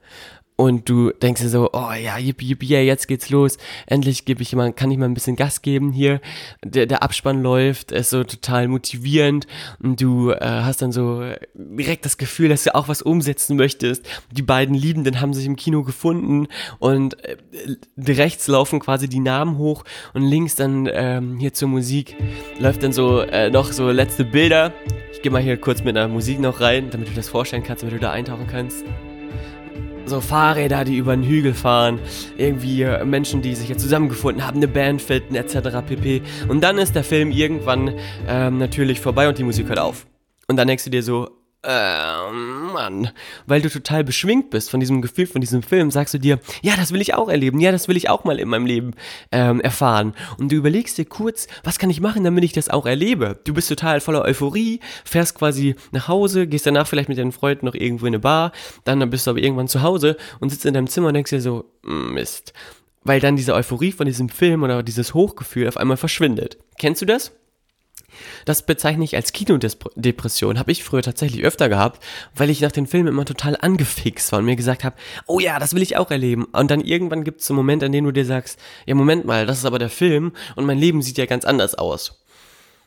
und 0.55 0.87
du 0.87 1.11
denkst 1.11 1.41
dir 1.41 1.49
so, 1.49 1.69
oh 1.73 1.91
ja, 1.93 2.17
yippie, 2.17 2.45
yippie, 2.47 2.75
jetzt 2.75 3.07
geht's 3.07 3.29
los. 3.29 3.57
Endlich 3.87 4.25
gebe 4.25 4.43
ich 4.43 4.53
mal, 4.55 4.71
kann 4.71 4.91
ich 4.91 4.97
mal 4.97 5.05
ein 5.05 5.13
bisschen 5.13 5.35
Gas 5.35 5.61
geben 5.61 5.91
hier. 5.91 6.21
Der, 6.63 6.85
der 6.85 7.01
Abspann 7.01 7.41
läuft, 7.41 7.91
ist 7.91 8.11
so 8.11 8.23
total 8.23 8.67
motivierend 8.67 9.47
und 9.81 9.99
du 9.99 10.31
äh, 10.31 10.39
hast 10.41 10.81
dann 10.81 10.91
so 10.91 11.23
direkt 11.55 12.05
das 12.05 12.17
Gefühl, 12.17 12.49
dass 12.49 12.63
du 12.63 12.75
auch 12.75 12.87
was 12.87 13.01
umsetzen 13.01 13.57
möchtest. 13.57 14.05
Die 14.31 14.43
beiden 14.43 14.75
Liebenden 14.75 15.21
haben 15.21 15.33
sich 15.33 15.45
im 15.45 15.55
Kino 15.55 15.83
gefunden 15.83 16.47
und 16.79 17.17
äh, 17.23 17.37
rechts 17.97 18.47
laufen 18.47 18.79
quasi 18.79 19.09
die 19.09 19.19
Namen 19.19 19.57
hoch 19.57 19.83
und 20.13 20.21
links 20.21 20.55
dann 20.55 20.87
ähm, 20.91 21.37
hier 21.39 21.53
zur 21.53 21.69
Musik 21.69 22.15
läuft 22.59 22.83
dann 22.83 22.93
so 22.93 23.21
äh, 23.21 23.49
noch 23.49 23.71
so 23.71 23.89
letzte 23.89 24.23
Bilder. 24.23 24.71
Ich 25.11 25.21
gehe 25.21 25.31
mal 25.31 25.41
hier 25.41 25.57
kurz 25.57 25.83
mit 25.83 25.97
einer 25.97 26.07
Musik 26.07 26.39
noch 26.39 26.61
rein, 26.61 26.89
damit 26.91 27.09
du 27.09 27.13
das 27.13 27.29
vorstellen 27.29 27.63
kannst, 27.63 27.81
damit 27.83 27.95
du 27.95 27.99
da 27.99 28.11
eintauchen 28.11 28.47
kannst 28.47 28.83
so 30.05 30.21
Fahrräder, 30.21 30.83
die 30.83 30.97
über 30.97 31.15
den 31.15 31.23
Hügel 31.23 31.53
fahren, 31.53 31.99
irgendwie 32.37 32.83
äh, 32.83 33.03
Menschen, 33.05 33.41
die 33.41 33.55
sich 33.55 33.69
jetzt 33.69 33.81
zusammengefunden 33.81 34.45
haben, 34.45 34.57
eine 34.57 34.67
Band 34.67 35.01
finden, 35.01 35.35
etc. 35.35 35.85
pp. 35.87 36.21
Und 36.47 36.61
dann 36.61 36.77
ist 36.77 36.95
der 36.95 37.03
Film 37.03 37.31
irgendwann 37.31 37.95
ähm, 38.27 38.57
natürlich 38.57 38.99
vorbei 38.99 39.27
und 39.27 39.37
die 39.37 39.43
Musik 39.43 39.67
hört 39.67 39.79
auf. 39.79 40.05
Und 40.47 40.57
dann 40.57 40.67
denkst 40.67 40.83
du 40.83 40.89
dir 40.89 41.03
so, 41.03 41.29
äh, 41.63 42.31
Mann, 42.31 43.09
weil 43.47 43.61
du 43.61 43.69
total 43.69 44.03
beschwingt 44.03 44.49
bist 44.49 44.69
von 44.69 44.79
diesem 44.79 45.01
Gefühl, 45.01 45.27
von 45.27 45.41
diesem 45.41 45.63
Film, 45.63 45.91
sagst 45.91 46.13
du 46.13 46.17
dir, 46.17 46.39
ja, 46.61 46.75
das 46.75 46.91
will 46.91 47.01
ich 47.01 47.13
auch 47.13 47.29
erleben, 47.29 47.59
ja, 47.59 47.71
das 47.71 47.87
will 47.87 47.97
ich 47.97 48.09
auch 48.09 48.25
mal 48.25 48.39
in 48.39 48.49
meinem 48.49 48.65
Leben 48.65 48.91
ähm, 49.31 49.61
erfahren. 49.61 50.13
Und 50.37 50.51
du 50.51 50.55
überlegst 50.55 50.97
dir 50.97 51.05
kurz, 51.05 51.47
was 51.63 51.79
kann 51.79 51.89
ich 51.89 52.01
machen, 52.01 52.23
damit 52.23 52.43
ich 52.43 52.53
das 52.53 52.69
auch 52.69 52.85
erlebe? 52.85 53.39
Du 53.45 53.53
bist 53.53 53.69
total 53.69 54.01
voller 54.01 54.23
Euphorie, 54.23 54.81
fährst 55.05 55.35
quasi 55.35 55.75
nach 55.91 56.07
Hause, 56.07 56.47
gehst 56.47 56.65
danach 56.65 56.87
vielleicht 56.87 57.09
mit 57.09 57.17
deinen 57.17 57.31
Freunden 57.31 57.65
noch 57.65 57.75
irgendwo 57.75 58.05
in 58.05 58.13
eine 58.13 58.19
Bar, 58.19 58.51
dann 58.83 59.09
bist 59.09 59.25
du 59.25 59.31
aber 59.31 59.39
irgendwann 59.39 59.67
zu 59.67 59.81
Hause 59.81 60.17
und 60.39 60.49
sitzt 60.49 60.65
in 60.65 60.73
deinem 60.73 60.87
Zimmer 60.87 61.07
und 61.07 61.13
denkst 61.13 61.31
dir 61.31 61.41
so, 61.41 61.65
mm, 61.83 62.13
Mist. 62.13 62.53
Weil 63.05 63.19
dann 63.19 63.35
diese 63.35 63.53
Euphorie 63.53 63.91
von 63.91 64.05
diesem 64.05 64.29
Film 64.29 64.63
oder 64.63 64.83
dieses 64.83 65.13
Hochgefühl 65.13 65.67
auf 65.67 65.77
einmal 65.77 65.97
verschwindet. 65.97 66.57
Kennst 66.77 67.01
du 67.01 67.05
das? 67.05 67.33
Das 68.45 68.65
bezeichne 68.65 69.03
ich 69.03 69.15
als 69.15 69.33
Kinodepression. 69.33 70.59
Habe 70.59 70.71
ich 70.71 70.83
früher 70.83 71.01
tatsächlich 71.01 71.43
öfter 71.43 71.69
gehabt, 71.69 72.03
weil 72.35 72.49
ich 72.49 72.61
nach 72.61 72.71
den 72.71 72.87
Filmen 72.87 73.09
immer 73.09 73.25
total 73.25 73.57
angefixt 73.59 74.31
war 74.31 74.39
und 74.39 74.45
mir 74.45 74.55
gesagt 74.55 74.83
habe, 74.83 74.95
oh 75.27 75.39
ja, 75.39 75.59
das 75.59 75.73
will 75.73 75.81
ich 75.81 75.97
auch 75.97 76.11
erleben. 76.11 76.45
Und 76.45 76.71
dann 76.71 76.81
irgendwann 76.81 77.23
gibt 77.23 77.41
es 77.41 77.49
einen 77.49 77.57
Moment, 77.57 77.83
an 77.83 77.91
dem 77.91 78.05
du 78.05 78.11
dir 78.11 78.25
sagst, 78.25 78.59
ja, 78.85 78.95
Moment 78.95 79.25
mal, 79.25 79.45
das 79.45 79.59
ist 79.59 79.65
aber 79.65 79.79
der 79.79 79.89
Film 79.89 80.33
und 80.55 80.65
mein 80.65 80.77
Leben 80.77 81.01
sieht 81.01 81.17
ja 81.17 81.25
ganz 81.25 81.45
anders 81.45 81.75
aus. 81.75 82.23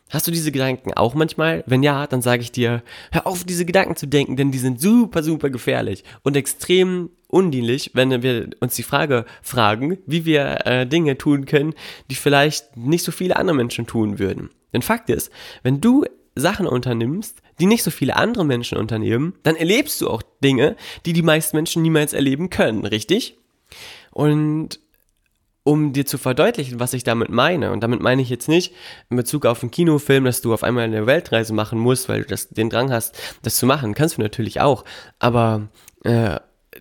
Hast 0.08 0.28
du 0.28 0.31
diese 0.31 0.52
Gedanken 0.52 0.93
auch 0.94 1.14
manchmal? 1.14 1.64
Wenn 1.67 1.82
ja, 1.82 2.06
dann 2.06 2.23
sage 2.23 2.40
ich 2.40 2.52
dir, 2.52 2.84
hör 3.11 3.26
auf, 3.26 3.43
diese 3.43 3.64
Gedanken 3.64 3.96
zu 3.96 4.06
denken, 4.06 4.37
denn 4.37 4.52
die 4.52 4.58
sind 4.58 4.81
super, 4.81 5.25
super 5.25 5.50
gefährlich 5.50 6.05
und 6.23 6.37
extrem 6.37 7.11
undienlich, 7.26 7.90
wenn 7.94 8.23
wir 8.23 8.50
uns 8.61 8.76
die 8.76 8.84
Frage 8.84 9.25
fragen, 9.43 9.99
wie 10.06 10.25
wir 10.25 10.64
äh, 10.64 10.87
Dinge 10.87 11.19
tun 11.19 11.44
können, 11.44 11.75
die 12.08 12.14
vielleicht 12.14 12.76
nicht 12.76 13.05
so 13.05 13.11
viele 13.11 13.37
andere 13.37 13.56
Menschen 13.56 13.87
tun 13.87 14.20
würden. 14.20 14.50
Denn 14.76 14.82
Fakt 14.82 15.08
ist, 15.08 15.31
wenn 15.62 15.81
du 15.81 16.05
Sachen 16.34 16.67
unternimmst, 16.67 17.40
die 17.58 17.64
nicht 17.64 17.82
so 17.82 17.90
viele 17.90 18.14
andere 18.14 18.44
Menschen 18.44 18.76
unternehmen, 18.76 19.32
dann 19.43 19.56
erlebst 19.56 20.02
du 20.02 20.11
auch 20.11 20.20
Dinge, 20.44 20.76
die 21.06 21.14
die 21.14 21.23
meisten 21.23 21.56
Menschen 21.56 21.81
niemals 21.81 22.12
erleben 22.12 22.50
können, 22.50 22.84
richtig? 22.84 23.38
Und 24.11 24.81
um 25.64 25.94
dir 25.94 26.05
zu 26.05 26.19
verdeutlichen, 26.19 26.78
was 26.78 26.93
ich 26.93 27.05
damit 27.05 27.31
meine, 27.31 27.73
und 27.73 27.81
damit 27.81 28.02
meine 28.02 28.20
ich 28.20 28.28
jetzt 28.28 28.50
nicht 28.50 28.75
in 29.08 29.17
Bezug 29.17 29.46
auf 29.46 29.62
einen 29.62 29.70
Kinofilm, 29.70 30.26
dass 30.26 30.43
du 30.43 30.52
auf 30.52 30.62
einmal 30.62 30.84
eine 30.84 31.06
Weltreise 31.06 31.55
machen 31.55 31.78
musst, 31.78 32.11
weil 32.11 32.20
du 32.20 32.28
das, 32.28 32.50
den 32.50 32.69
Drang 32.69 32.93
hast, 32.93 33.19
das 33.40 33.56
zu 33.56 33.64
machen, 33.64 33.94
kannst 33.94 34.19
du 34.19 34.20
natürlich 34.20 34.61
auch, 34.61 34.84
aber 35.19 35.69
äh, 36.05 36.38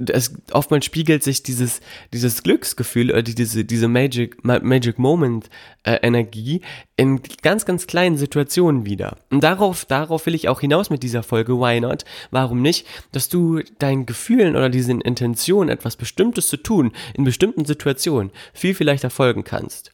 es, 0.10 0.34
oftmals 0.52 0.86
spiegelt 0.86 1.24
sich 1.24 1.44
dieses, 1.44 1.82
dieses 2.14 2.44
Glücksgefühl 2.44 3.12
oder 3.12 3.24
diese, 3.24 3.66
diese 3.66 3.88
Magic, 3.88 4.44
Magic 4.44 5.00
Moment 5.00 5.50
äh, 5.84 5.98
Energie 6.02 6.62
in 6.98 7.22
ganz, 7.42 7.66
ganz 7.66 7.88
kleinen 7.88 8.18
Situationen 8.18 8.86
wieder. 8.86 9.18
Und 9.30 9.44
darauf, 9.44 9.86
darauf 9.86 10.26
will 10.26 10.36
ich 10.36 10.50
auch 10.50 10.62
hinaus 10.62 10.90
mit 10.90 11.04
dieser 11.04 11.24
Folge 11.24 11.60
Why 11.60 11.80
Not? 11.82 12.06
Warum 12.32 12.62
nicht? 12.62 12.88
Dass 13.12 13.30
du 13.30 13.62
deinen 13.80 14.06
Gefühlen 14.06 14.56
oder 14.56 14.70
diesen 14.70 15.02
Intentionen 15.02 15.70
etwas 15.70 15.96
Bestimmtes 15.96 16.48
zu 16.48 16.58
tun 16.58 16.92
in 17.14 17.24
bestimmten 17.24 17.66
Situationen 17.66 18.32
viel, 18.54 18.76
viel 18.76 18.88
leichter 18.88 19.10
folgen 19.10 19.44
kannst 19.44 19.92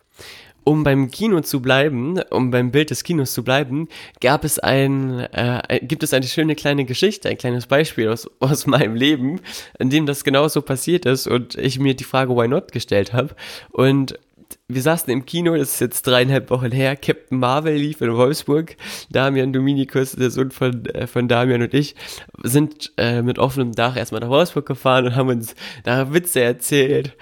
um 0.63 0.83
beim 0.83 1.09
Kino 1.09 1.41
zu 1.41 1.61
bleiben, 1.61 2.19
um 2.29 2.51
beim 2.51 2.71
Bild 2.71 2.89
des 2.89 3.03
Kinos 3.03 3.33
zu 3.33 3.43
bleiben, 3.43 3.87
gab 4.19 4.43
es 4.43 4.59
ein, 4.59 5.19
äh, 5.31 5.79
gibt 5.81 6.03
es 6.03 6.13
eine 6.13 6.25
schöne 6.25 6.55
kleine 6.55 6.85
Geschichte, 6.85 7.29
ein 7.29 7.37
kleines 7.37 7.67
Beispiel 7.67 8.09
aus, 8.09 8.29
aus 8.39 8.67
meinem 8.67 8.95
Leben, 8.95 9.41
in 9.79 9.89
dem 9.89 10.05
das 10.05 10.23
genauso 10.23 10.61
passiert 10.61 11.05
ist 11.05 11.27
und 11.27 11.55
ich 11.55 11.79
mir 11.79 11.95
die 11.95 12.03
Frage 12.03 12.35
Why 12.35 12.47
Not 12.47 12.71
gestellt 12.71 13.13
habe. 13.13 13.35
Und 13.71 14.19
wir 14.67 14.81
saßen 14.81 15.11
im 15.11 15.25
Kino, 15.25 15.55
das 15.55 15.73
ist 15.73 15.81
jetzt 15.81 16.07
dreieinhalb 16.07 16.49
Wochen 16.49 16.71
her, 16.71 16.95
Captain 16.95 17.39
Marvel 17.39 17.75
lief 17.75 18.01
in 18.01 18.13
Wolfsburg. 18.13 18.75
Damian 19.09 19.53
Dominikus, 19.53 20.13
der 20.13 20.29
Sohn 20.29 20.51
von, 20.51 20.85
äh, 20.85 21.07
von 21.07 21.27
Damian 21.27 21.61
und 21.61 21.73
ich, 21.73 21.95
sind 22.43 22.91
äh, 22.97 23.21
mit 23.21 23.39
offenem 23.39 23.73
Dach 23.73 23.97
erstmal 23.97 24.21
nach 24.21 24.29
Wolfsburg 24.29 24.65
gefahren 24.65 25.07
und 25.07 25.15
haben 25.15 25.29
uns 25.29 25.55
da 25.83 26.13
Witze 26.13 26.41
erzählt 26.41 27.17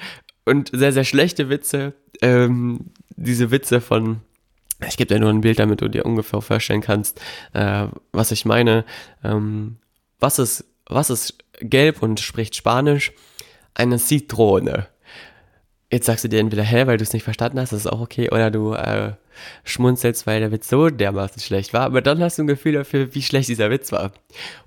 und 0.46 0.70
sehr, 0.74 0.92
sehr 0.92 1.04
schlechte 1.04 1.50
Witze. 1.50 1.94
Ähm, 2.22 2.92
diese 3.20 3.52
Witze 3.52 3.82
von, 3.82 4.22
ich 4.88 4.98
gebe 4.98 5.14
dir 5.14 5.20
nur 5.20 5.30
ein 5.30 5.42
Bild, 5.42 5.60
damit 5.60 5.82
du 5.82 5.90
dir 5.90 6.06
ungefähr 6.06 6.42
vorstellen 6.42 6.82
kannst, 6.82 7.22
äh, 7.54 7.88
was 8.12 8.32
ich 8.32 8.46
meine. 8.46 8.86
Ähm, 9.24 9.78
was 10.20 10.40
ist, 10.40 10.66
was 10.88 11.10
ist 11.10 11.38
gelb 11.60 12.02
und 12.02 12.20
spricht 12.20 12.56
Spanisch? 12.56 13.12
Eine 13.74 13.98
Zitrone. 13.98 14.88
Jetzt 15.92 16.06
sagst 16.06 16.24
du 16.24 16.30
dir 16.30 16.40
entweder, 16.40 16.64
hä, 16.64 16.86
weil 16.88 16.98
du 16.98 17.04
es 17.04 17.14
nicht 17.14 17.24
verstanden 17.24 17.60
hast, 17.60 17.72
das 17.72 17.82
ist 17.82 17.88
auch 17.88 18.02
okay, 18.02 18.30
oder 18.30 18.52
du 18.52 18.74
äh, 18.74 19.14
schmunzelst, 19.64 20.28
weil 20.28 20.40
der 20.40 20.52
Witz 20.52 20.70
so 20.70 20.90
dermaßen 20.90 21.42
schlecht 21.42 21.74
war, 21.74 21.82
aber 21.82 22.02
dann 22.02 22.22
hast 22.22 22.38
du 22.38 22.44
ein 22.44 22.48
Gefühl 22.48 22.74
dafür, 22.74 23.14
wie 23.16 23.22
schlecht 23.22 23.50
dieser 23.50 23.72
Witz 23.72 23.92
war. 23.92 24.12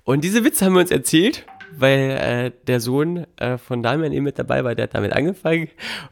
Und 0.03 0.23
diese 0.23 0.43
Witze 0.43 0.65
haben 0.65 0.73
wir 0.73 0.81
uns 0.81 0.91
erzählt 0.91 1.45
weil 1.77 2.09
äh, 2.11 2.51
der 2.67 2.79
Sohn 2.79 3.25
äh, 3.37 3.57
von 3.57 3.83
Damian 3.83 4.13
eben 4.13 4.23
mit 4.23 4.39
dabei 4.39 4.63
war, 4.63 4.75
der 4.75 4.83
hat 4.83 4.95
damit 4.95 5.13
angefangen. 5.13 5.69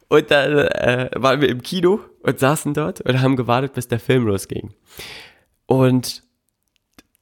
Und 0.07 0.31
dann 0.31 0.57
äh, 0.57 1.09
waren 1.15 1.41
wir 1.41 1.49
im 1.49 1.61
Kino 1.61 1.99
und 2.23 2.39
saßen 2.39 2.73
dort 2.73 3.01
und 3.01 3.21
haben 3.21 3.35
gewartet, 3.35 3.73
bis 3.73 3.87
der 3.87 3.99
Film 3.99 4.25
losging. 4.25 4.73
Und 5.65 6.23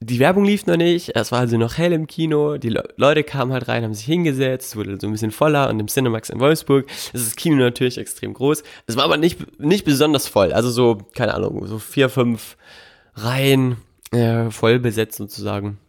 die 0.02 0.20
Werbung 0.20 0.46
lief 0.46 0.66
noch 0.66 0.78
nicht, 0.78 1.16
es 1.16 1.32
war 1.34 1.40
also 1.40 1.58
noch 1.58 1.78
hell 1.78 1.92
im 1.92 2.08
Kino, 2.08 2.58
die 2.58 2.70
Le 2.70 2.88
Leute 2.96 3.26
kamen 3.26 3.52
halt 3.52 3.68
rein, 3.68 3.84
haben 3.84 3.94
sich 3.94 4.06
hingesetzt, 4.06 4.70
es 4.70 4.76
wurde 4.78 4.98
so 5.00 5.08
ein 5.08 5.12
bisschen 5.12 5.32
voller 5.32 5.70
und 5.70 5.78
im 5.78 5.88
Cinemax 5.88 6.30
in 6.30 6.40
Wolfsburg 6.40 6.90
ist 7.12 7.28
das 7.28 7.36
Kino 7.36 7.58
natürlich 7.58 7.98
extrem 7.98 8.34
groß. 8.34 8.64
Es 8.88 8.96
war 8.96 9.04
aber 9.04 9.18
nicht, 9.18 9.60
nicht 9.60 9.84
besonders 9.84 10.28
voll, 10.28 10.54
also 10.54 10.70
so, 10.70 11.00
keine 11.16 11.34
Ahnung, 11.34 11.68
so 11.68 11.80
vier, 11.80 12.08
fünf 12.08 12.56
Reihen 13.14 13.76
äh, 14.12 14.50
voll 14.52 14.80
besetzt 14.80 15.18
sozusagen. 15.18 15.80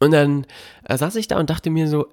Und 0.00 0.10
dann 0.10 0.46
äh, 0.84 0.98
saß 0.98 1.16
ich 1.16 1.28
da 1.28 1.38
und 1.40 1.48
dachte 1.48 1.70
mir 1.70 1.88
so, 1.88 2.08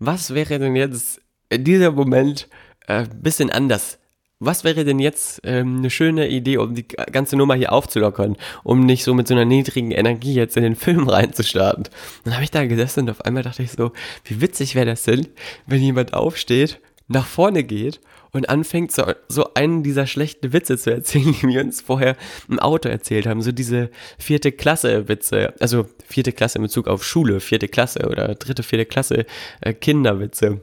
was 0.00 0.34
wäre 0.34 0.58
denn 0.58 0.74
jetzt 0.74 1.20
in 1.48 1.62
diesem 1.62 1.94
Moment 1.94 2.48
ein 2.88 3.04
äh, 3.04 3.08
bisschen 3.14 3.50
anders 3.50 3.99
was 4.40 4.64
wäre 4.64 4.84
denn 4.84 4.98
jetzt 4.98 5.42
ähm, 5.44 5.78
eine 5.78 5.90
schöne 5.90 6.28
Idee, 6.28 6.56
um 6.56 6.74
die 6.74 6.88
ganze 6.88 7.36
Nummer 7.36 7.54
hier 7.54 7.72
aufzulockern, 7.72 8.36
um 8.64 8.80
nicht 8.80 9.04
so 9.04 9.14
mit 9.14 9.28
so 9.28 9.34
einer 9.34 9.44
niedrigen 9.44 9.90
Energie 9.90 10.34
jetzt 10.34 10.56
in 10.56 10.62
den 10.62 10.76
Film 10.76 11.08
reinzustarten? 11.08 11.84
Dann 12.24 12.34
habe 12.34 12.44
ich 12.44 12.50
da 12.50 12.64
gesessen 12.66 13.00
und 13.00 13.10
auf 13.10 13.24
einmal 13.24 13.42
dachte 13.42 13.62
ich 13.62 13.72
so, 13.72 13.92
wie 14.24 14.40
witzig 14.40 14.74
wäre 14.74 14.86
das 14.86 15.02
denn, 15.02 15.28
wenn 15.66 15.82
jemand 15.82 16.14
aufsteht, 16.14 16.80
nach 17.06 17.26
vorne 17.26 17.64
geht 17.64 18.00
und 18.32 18.48
anfängt, 18.48 18.92
so, 18.92 19.04
so 19.28 19.54
einen 19.54 19.82
dieser 19.82 20.06
schlechten 20.06 20.52
Witze 20.52 20.78
zu 20.78 20.90
erzählen, 20.90 21.34
die 21.42 21.48
wir 21.48 21.60
uns 21.60 21.80
vorher 21.80 22.16
im 22.48 22.58
Auto 22.58 22.88
erzählt 22.88 23.26
haben. 23.26 23.42
So 23.42 23.52
diese 23.52 23.90
vierte 24.18 24.52
Klasse 24.52 25.08
Witze, 25.08 25.52
also 25.60 25.86
vierte 26.06 26.32
Klasse 26.32 26.58
in 26.58 26.62
Bezug 26.62 26.88
auf 26.88 27.04
Schule, 27.04 27.40
vierte 27.40 27.68
Klasse 27.68 28.08
oder 28.08 28.34
dritte, 28.34 28.62
vierte 28.62 28.86
Klasse 28.86 29.26
äh, 29.60 29.74
Kinderwitze. 29.74 30.60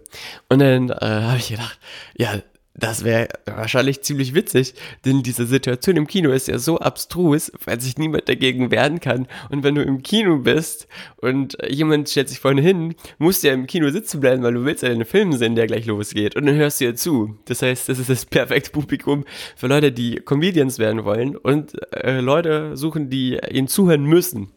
Und 0.50 0.60
dann 0.60 0.90
äh, 0.90 0.96
habe 1.02 1.38
ich 1.38 1.50
gedacht, 1.50 1.80
ja, 2.18 2.42
das 2.78 3.04
wäre 3.04 3.28
wahrscheinlich 3.46 4.04
ziemlich 4.04 4.36
witzig, 4.36 4.76
denn 5.04 5.24
diese 5.24 5.48
Situation 5.48 5.98
im 5.98 6.08
Kino 6.08 6.32
ist 6.32 6.48
ja 6.48 6.60
so 6.60 6.78
abstrus, 6.78 7.52
weil 7.66 7.82
sich 7.82 7.98
niemand 7.98 8.30
dagegen 8.30 8.70
wehren 8.70 9.00
kann. 9.00 9.28
Und 9.50 9.64
wenn 9.64 9.74
du 9.74 9.82
im 9.82 10.04
Kino 10.04 10.38
bist 10.38 10.88
und 11.18 11.58
jemand 11.68 12.08
stellt 12.10 12.30
sich 12.30 12.40
vorne 12.40 12.62
hin, 12.62 12.94
musst 13.18 13.44
du 13.44 13.48
ja 13.48 13.56
im 13.56 13.66
Kino 13.66 13.90
sitzen 13.90 14.20
bleiben, 14.20 14.44
weil 14.44 14.54
du 14.54 14.64
willst 14.64 14.84
ja 14.84 14.90
den 14.90 15.06
Film 15.06 15.34
sehen, 15.34 15.56
der 15.56 15.66
gleich 15.66 15.88
losgeht. 15.88 16.36
Und 16.36 16.46
dann 16.46 16.56
hörst 16.56 16.80
du 16.80 16.86
ja 16.86 16.94
zu. 16.94 17.38
Das 17.46 17.64
heißt, 17.64 17.90
das 17.90 17.98
ist 17.98 18.10
das 18.10 18.26
perfekte 18.26 18.70
Publikum 18.70 19.26
für 19.56 19.68
Leute, 19.68 19.92
die 19.92 20.18
Comedians 20.18 20.78
werden 20.78 21.04
wollen 21.04 21.36
und 21.36 21.74
äh, 21.92 22.20
Leute 22.20 22.78
suchen, 22.78 23.10
die 23.10 23.40
ihnen 23.52 23.68
zuhören 23.68 24.04
müssen. 24.04 24.50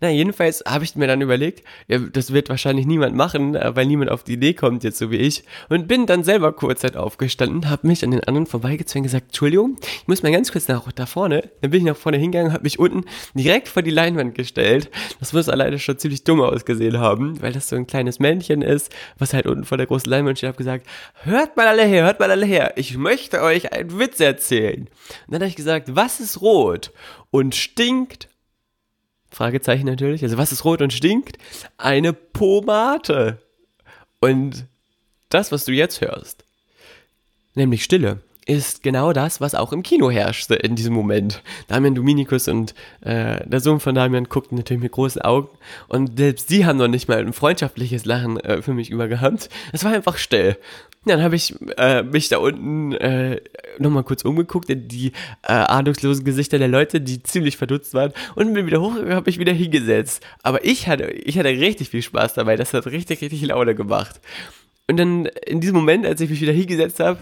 Na, 0.00 0.08
jedenfalls 0.08 0.64
habe 0.66 0.84
ich 0.84 0.96
mir 0.96 1.06
dann 1.06 1.20
überlegt, 1.20 1.62
ja, 1.86 1.98
das 1.98 2.32
wird 2.32 2.48
wahrscheinlich 2.48 2.86
niemand 2.86 3.14
machen, 3.14 3.54
äh, 3.54 3.76
weil 3.76 3.86
niemand 3.86 4.10
auf 4.10 4.24
die 4.24 4.32
Idee 4.32 4.54
kommt, 4.54 4.82
jetzt 4.82 4.98
so 4.98 5.10
wie 5.10 5.18
ich. 5.18 5.44
Und 5.68 5.86
bin 5.86 6.06
dann 6.06 6.24
selber 6.24 6.52
kurzzeit 6.52 6.96
aufgestanden, 6.96 7.59
habe 7.68 7.86
mich 7.86 8.04
an 8.04 8.10
den 8.10 8.24
anderen 8.24 8.46
vorbeigezogen 8.46 9.00
und 9.00 9.04
gesagt, 9.04 9.26
Entschuldigung, 9.26 9.76
ich 9.82 10.08
muss 10.08 10.22
mal 10.22 10.32
ganz 10.32 10.52
kurz 10.52 10.68
nach 10.68 10.90
da 10.92 11.06
vorne. 11.06 11.50
Dann 11.60 11.70
bin 11.70 11.80
ich 11.80 11.86
nach 11.86 11.96
vorne 11.96 12.18
hingegangen, 12.18 12.52
habe 12.52 12.62
mich 12.62 12.78
unten 12.78 13.04
direkt 13.34 13.68
vor 13.68 13.82
die 13.82 13.90
Leinwand 13.90 14.34
gestellt. 14.34 14.90
Das 15.18 15.32
muss 15.32 15.48
alleine 15.48 15.78
schon 15.78 15.98
ziemlich 15.98 16.24
dumm 16.24 16.40
ausgesehen 16.40 16.98
haben, 16.98 17.40
weil 17.42 17.52
das 17.52 17.68
so 17.68 17.76
ein 17.76 17.86
kleines 17.86 18.18
Männchen 18.18 18.62
ist, 18.62 18.92
was 19.18 19.34
halt 19.34 19.46
unten 19.46 19.64
vor 19.64 19.76
der 19.76 19.86
großen 19.86 20.10
Leinwand 20.10 20.38
steht. 20.38 20.48
habe 20.48 20.58
gesagt, 20.58 20.86
hört 21.22 21.56
mal 21.56 21.66
alle 21.66 21.84
her, 21.84 22.04
hört 22.04 22.20
mal 22.20 22.30
alle 22.30 22.46
her. 22.46 22.72
Ich 22.76 22.96
möchte 22.96 23.42
euch 23.42 23.72
einen 23.72 23.98
Witz 23.98 24.20
erzählen. 24.20 24.82
Und 25.26 25.32
dann 25.32 25.40
habe 25.40 25.48
ich 25.48 25.56
gesagt, 25.56 25.94
was 25.94 26.20
ist 26.20 26.40
rot 26.40 26.92
und 27.30 27.54
stinkt 27.54 28.28
Fragezeichen 29.30 29.86
natürlich. 29.86 30.22
Also 30.22 30.38
was 30.38 30.52
ist 30.52 30.64
rot 30.64 30.82
und 30.82 30.92
stinkt? 30.92 31.38
Eine 31.78 32.12
Pomate. 32.12 33.38
Und 34.20 34.66
das, 35.28 35.52
was 35.52 35.64
du 35.64 35.72
jetzt 35.72 36.00
hörst, 36.00 36.44
nämlich 37.54 37.84
Stille, 37.84 38.20
ist 38.46 38.82
genau 38.82 39.12
das, 39.12 39.40
was 39.40 39.54
auch 39.54 39.72
im 39.72 39.82
Kino 39.82 40.10
herrschte 40.10 40.54
in 40.54 40.74
diesem 40.74 40.92
Moment. 40.92 41.42
Damian 41.68 41.94
Dominikus 41.94 42.48
und 42.48 42.74
äh, 43.00 43.46
der 43.46 43.60
Sohn 43.60 43.80
von 43.80 43.94
Damian 43.94 44.24
guckten 44.24 44.56
natürlich 44.56 44.82
mit 44.82 44.92
großen 44.92 45.22
Augen 45.22 45.48
und 45.88 46.18
selbst 46.18 46.48
sie 46.48 46.66
haben 46.66 46.78
noch 46.78 46.88
nicht 46.88 47.08
mal 47.08 47.18
ein 47.18 47.32
freundschaftliches 47.32 48.04
Lachen 48.04 48.40
äh, 48.40 48.60
für 48.62 48.74
mich 48.74 48.90
übergehabt. 48.90 49.50
Es 49.72 49.84
war 49.84 49.92
einfach 49.92 50.16
still. 50.16 50.56
Dann 51.06 51.22
habe 51.22 51.34
ich 51.34 51.54
äh, 51.78 52.02
mich 52.02 52.28
da 52.28 52.38
unten 52.38 52.92
äh, 52.92 53.40
nochmal 53.78 54.04
kurz 54.04 54.22
umgeguckt 54.22 54.68
in 54.68 54.86
die 54.86 55.12
äh, 55.42 55.52
ahnungslosen 55.52 56.24
Gesichter 56.24 56.58
der 56.58 56.68
Leute, 56.68 57.00
die 57.00 57.22
ziemlich 57.22 57.56
verdutzt 57.56 57.94
waren 57.94 58.12
und 58.34 58.52
bin 58.52 58.66
wieder 58.66 58.82
hoch 58.82 58.96
und 58.96 59.14
habe 59.14 59.26
mich 59.26 59.38
wieder 59.38 59.52
hingesetzt. 59.52 60.22
Aber 60.42 60.62
ich 60.64 60.88
hatte, 60.88 61.04
ich 61.10 61.38
hatte 61.38 61.48
richtig 61.48 61.88
viel 61.88 62.02
Spaß 62.02 62.34
dabei. 62.34 62.56
Das 62.56 62.74
hat 62.74 62.86
richtig, 62.86 63.22
richtig 63.22 63.40
Laune 63.42 63.74
gemacht. 63.74 64.20
Und 64.90 64.96
dann 64.96 65.26
in 65.46 65.60
diesem 65.60 65.76
Moment, 65.76 66.04
als 66.04 66.20
ich 66.20 66.28
mich 66.28 66.40
wieder 66.40 66.52
hingesetzt 66.52 66.98
habe, 66.98 67.20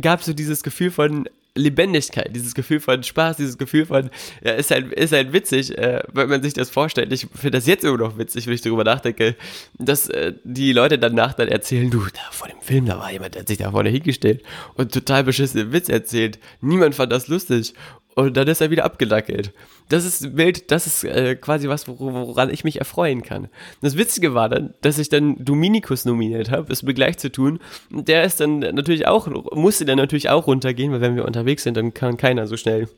gab 0.00 0.18
es 0.18 0.26
so 0.26 0.32
dieses 0.32 0.64
Gefühl 0.64 0.90
von, 0.90 1.28
Lebendigkeit, 1.54 2.34
dieses 2.34 2.52
Gefühl 2.54 2.80
von 2.80 3.04
Spaß, 3.04 3.36
dieses 3.36 3.58
Gefühl 3.58 3.86
von, 3.86 4.10
ja, 4.44 4.52
ist 4.54 4.72
halt, 4.72 4.92
ist 4.92 5.12
halt 5.12 5.32
witzig, 5.32 5.78
äh, 5.78 6.02
wenn 6.12 6.28
man 6.28 6.42
sich 6.42 6.52
das 6.52 6.68
vorstellt. 6.68 7.12
Ich 7.12 7.28
finde 7.32 7.52
das 7.52 7.66
jetzt 7.68 7.84
immer 7.84 7.96
noch 7.96 8.18
witzig, 8.18 8.48
wenn 8.48 8.54
ich 8.54 8.60
darüber 8.60 8.82
nachdenke, 8.82 9.36
dass 9.78 10.08
äh, 10.08 10.32
die 10.42 10.72
Leute 10.72 10.98
danach 10.98 11.32
dann 11.34 11.46
erzählen, 11.46 11.88
du, 11.88 12.00
da 12.00 12.20
vor 12.32 12.48
dem 12.48 12.60
Film, 12.60 12.86
da 12.86 12.98
war 12.98 13.12
jemand, 13.12 13.36
der 13.36 13.42
hat 13.42 13.48
sich 13.48 13.58
da 13.58 13.70
vorne 13.70 13.88
hingestellt 13.88 14.42
und 14.74 14.92
total 14.92 15.22
beschissene 15.22 15.72
Witz 15.72 15.88
erzählt. 15.88 16.40
Niemand 16.60 16.96
fand 16.96 17.12
das 17.12 17.28
lustig. 17.28 17.72
Und 18.16 18.34
dann 18.38 18.48
ist 18.48 18.62
er 18.62 18.70
wieder 18.70 18.86
abgedackelt. 18.86 19.52
Das 19.90 20.06
ist 20.06 20.38
wild, 20.38 20.70
das 20.70 20.86
ist 20.86 21.04
äh, 21.04 21.36
quasi 21.36 21.68
was, 21.68 21.86
woran 21.86 22.48
ich 22.48 22.64
mich 22.64 22.78
erfreuen 22.78 23.20
kann. 23.20 23.48
Das 23.82 23.98
Witzige 23.98 24.32
war 24.32 24.48
dann, 24.48 24.72
dass 24.80 24.98
ich 24.98 25.10
dann 25.10 25.36
Dominikus 25.44 26.06
nominiert 26.06 26.50
habe, 26.50 26.72
es 26.72 26.82
mir 26.82 26.94
gleich 26.94 27.18
zu 27.18 27.30
tun. 27.30 27.60
Und 27.92 28.08
der 28.08 28.24
ist 28.24 28.40
dann 28.40 28.60
natürlich 28.60 29.06
auch, 29.06 29.28
musste 29.54 29.84
dann 29.84 29.98
natürlich 29.98 30.30
auch 30.30 30.46
runtergehen, 30.46 30.92
weil 30.92 31.02
wenn 31.02 31.14
wir 31.14 31.26
unterwegs 31.26 31.62
sind, 31.62 31.76
dann 31.76 31.92
kann 31.92 32.16
keiner 32.16 32.46
so 32.46 32.56
schnell 32.56 32.88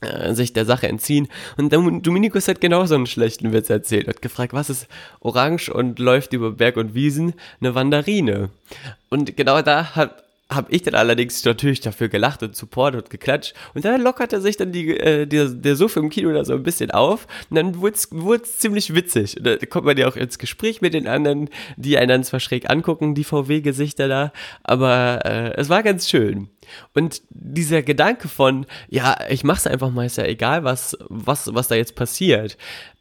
äh, 0.00 0.34
sich 0.34 0.54
der 0.54 0.64
Sache 0.64 0.88
entziehen. 0.88 1.28
Und 1.56 1.72
Dominikus 1.72 2.48
hat 2.48 2.60
genauso 2.60 2.96
einen 2.96 3.06
schlechten 3.06 3.52
Witz 3.52 3.70
erzählt, 3.70 4.08
hat 4.08 4.22
gefragt, 4.22 4.54
was 4.54 4.70
ist 4.70 4.88
orange 5.20 5.70
und 5.70 6.00
läuft 6.00 6.32
über 6.32 6.50
Berg 6.50 6.76
und 6.78 6.94
Wiesen? 6.94 7.34
Eine 7.60 7.76
Wanderine. 7.76 8.50
Und 9.08 9.36
genau 9.36 9.62
da 9.62 9.94
hat 9.94 10.24
habe 10.50 10.72
ich 10.72 10.82
dann 10.82 10.94
allerdings 10.94 11.44
natürlich 11.44 11.80
dafür 11.80 12.08
gelacht 12.08 12.42
und 12.42 12.56
supportet 12.56 13.04
und 13.04 13.10
geklatscht. 13.10 13.54
Und 13.74 13.84
dann 13.84 14.00
lockerte 14.00 14.40
sich 14.40 14.56
dann 14.56 14.72
die, 14.72 14.96
äh, 14.96 15.26
der, 15.26 15.48
der 15.48 15.76
Suff 15.76 15.96
im 15.96 16.08
Kino 16.08 16.32
da 16.32 16.44
so 16.44 16.54
ein 16.54 16.62
bisschen 16.62 16.90
auf. 16.90 17.26
Und 17.50 17.56
dann 17.56 17.76
wurde 17.80 18.42
es 18.42 18.58
ziemlich 18.58 18.94
witzig. 18.94 19.36
Und 19.36 19.46
da 19.46 19.56
kommt 19.66 19.84
man 19.84 19.96
ja 19.98 20.08
auch 20.08 20.16
ins 20.16 20.38
Gespräch 20.38 20.80
mit 20.80 20.94
den 20.94 21.06
anderen, 21.06 21.50
die 21.76 21.98
einen 21.98 22.08
dann 22.08 22.24
zwar 22.24 22.40
schräg 22.40 22.70
angucken, 22.70 23.14
die 23.14 23.24
VW-Gesichter 23.24 24.08
da. 24.08 24.32
Aber 24.62 25.20
äh, 25.24 25.54
es 25.56 25.68
war 25.68 25.82
ganz 25.82 26.08
schön. 26.08 26.48
Und 26.94 27.22
dieser 27.30 27.82
Gedanke 27.82 28.28
von, 28.28 28.66
ja, 28.88 29.16
ich 29.28 29.44
mach's 29.44 29.66
einfach 29.66 29.90
mal, 29.90 30.06
ist 30.06 30.18
ja 30.18 30.24
egal, 30.24 30.64
was, 30.64 30.96
was, 31.08 31.54
was 31.54 31.68
da 31.68 31.74
jetzt 31.74 31.94
passiert, 31.94 32.56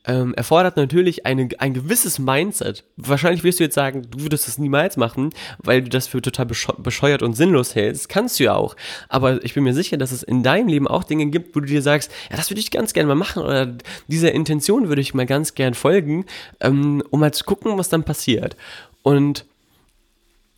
ähm, 0.07 0.33
erfordert 0.36 0.77
natürlich 0.77 1.25
eine, 1.25 1.50
ein 1.59 1.74
gewisses 1.74 2.17
Mindset. 2.17 2.86
Wahrscheinlich 2.95 3.43
wirst 3.43 3.59
du 3.59 3.65
jetzt 3.65 3.75
sagen, 3.75 4.07
du 4.09 4.21
würdest 4.21 4.47
das 4.47 4.57
niemals 4.57 4.95
machen, 4.95 5.31
weil 5.57 5.81
du 5.81 5.89
das 5.89 6.07
für 6.07 6.21
total 6.21 6.45
bescheuert 6.45 7.21
und 7.21 7.33
sinnlos 7.33 7.75
hältst. 7.75 8.07
Kannst 8.07 8.39
du 8.39 8.45
ja 8.45 8.55
auch. 8.55 8.75
Aber 9.09 9.43
ich 9.43 9.53
bin 9.53 9.65
mir 9.65 9.74
sicher, 9.74 9.97
dass 9.97 10.13
es 10.13 10.24
in 10.24 10.43
deinem 10.43 10.69
Leben 10.69 10.88
auch 10.88 11.03
Dinge 11.03 11.25
gibt, 11.27 11.55
wo 11.55 11.59
du 11.59 11.65
dir 11.65 11.81
sagst, 11.81 12.09
ja, 12.31 12.38
das 12.38 12.50
würde 12.50 12.62
ich 12.62 12.71
ganz 12.71 12.93
gerne 12.93 13.07
mal 13.07 13.15
machen 13.15 13.43
oder 13.43 13.75
dieser 14.07 14.31
Intention 14.31 14.88
würde 14.88 15.01
ich 15.01 15.13
mal 15.13 15.25
ganz 15.25 15.55
gern 15.55 15.74
folgen, 15.74 16.25
ähm, 16.62 17.03
um 17.09 17.19
mal 17.19 17.33
zu 17.33 17.43
gucken, 17.43 17.77
was 17.77 17.89
dann 17.89 18.03
passiert. 18.03 18.55
Und 19.03 19.45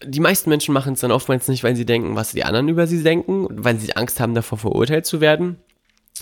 die 0.04 0.20
meisten 0.20 0.50
Menschen 0.50 0.74
machen 0.74 0.94
es 0.94 1.02
dann 1.02 1.12
oftmals 1.12 1.48
nicht, 1.48 1.64
weil 1.64 1.76
sie 1.76 1.86
denken, 1.86 2.16
was 2.16 2.32
die 2.32 2.44
anderen 2.44 2.70
über 2.70 2.88
sie 2.88 3.04
denken, 3.04 3.48
weil 3.50 3.80
sie 3.80 3.96
Angst 3.96 4.20
haben, 4.20 4.34
davor 4.34 4.58
verurteilt 4.58 5.06
zu 5.06 5.22
werden. 5.22 5.58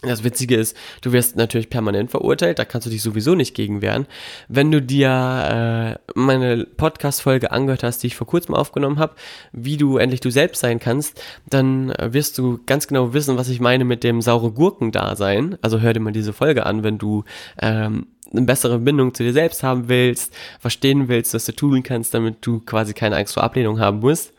Das 0.04 0.24
Witzige 0.24 0.56
ist, 0.56 0.78
du 1.02 1.12
wirst 1.12 1.38
natürlich 1.38 1.72
permanent 1.72 2.12
verurteilt, 2.12 2.60
da 2.60 2.66
kannst 2.66 2.86
du 2.86 2.92
dich 2.92 3.02
sowieso 3.02 3.34
nicht 3.34 3.56
gegen 3.56 3.82
wehren. 3.82 4.06
Wenn 4.48 4.72
du 4.72 4.80
dir 4.80 5.98
äh, 5.98 6.10
meine 6.14 6.66
Podcast-Folge 6.66 7.52
angehört 7.52 7.82
hast, 7.82 8.04
die 8.04 8.08
ich 8.08 8.16
vor 8.16 8.28
kurzem 8.28 8.54
aufgenommen 8.54 9.00
habe, 9.00 9.16
wie 9.54 9.76
du 9.76 9.98
endlich 9.98 10.20
du 10.20 10.30
selbst 10.30 10.60
sein 10.60 10.80
kannst, 10.80 11.20
dann 11.50 11.90
äh, 11.92 12.14
wirst 12.14 12.38
du 12.38 12.60
ganz 12.68 12.88
genau 12.88 13.14
wissen, 13.14 13.38
was 13.38 13.50
ich 13.50 13.60
meine 13.60 13.86
mit 13.86 14.04
dem 14.04 14.22
saure 14.22 14.52
Gurken-Dasein. 14.52 15.58
Also 15.64 15.80
hör 15.80 15.94
dir 15.94 16.00
mal 16.00 16.14
diese 16.14 16.34
Folge 16.34 16.68
an, 16.68 16.84
wenn 16.84 17.00
du 17.00 17.24
ähm, 17.60 18.06
eine 18.32 18.42
bessere 18.42 18.78
Bindung 18.78 19.16
zu 19.16 19.24
dir 19.24 19.34
selbst 19.34 19.64
haben 19.64 19.88
willst, 19.90 20.32
verstehen 20.60 21.08
willst, 21.08 21.34
was 21.34 21.46
du 21.46 21.54
tun 21.54 21.82
kannst, 21.82 22.14
damit 22.14 22.46
du 22.46 22.60
quasi 22.60 22.94
keine 22.94 23.16
Angst 23.16 23.34
vor 23.34 23.44
Ablehnung 23.44 23.80
haben 23.80 24.00
musst. 24.00 24.34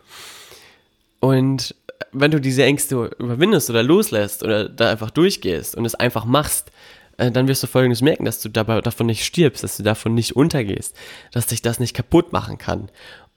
Und 1.20 1.74
wenn 2.12 2.30
du 2.30 2.40
diese 2.40 2.64
Ängste 2.64 3.10
überwindest 3.18 3.70
oder 3.70 3.82
loslässt 3.82 4.42
oder 4.42 4.68
da 4.68 4.90
einfach 4.90 5.10
durchgehst 5.10 5.76
und 5.76 5.84
es 5.84 5.94
einfach 5.94 6.24
machst, 6.24 6.70
äh, 7.16 7.30
dann 7.30 7.48
wirst 7.48 7.62
du 7.62 7.66
folgendes 7.66 8.00
merken, 8.00 8.24
dass 8.24 8.40
du 8.40 8.48
dabei 8.48 8.80
davon 8.80 9.06
nicht 9.06 9.24
stirbst, 9.24 9.62
dass 9.62 9.76
du 9.76 9.82
davon 9.82 10.14
nicht 10.14 10.36
untergehst, 10.36 10.96
dass 11.32 11.46
dich 11.46 11.62
das 11.62 11.80
nicht 11.80 11.94
kaputt 11.94 12.32
machen 12.32 12.58
kann. 12.58 12.88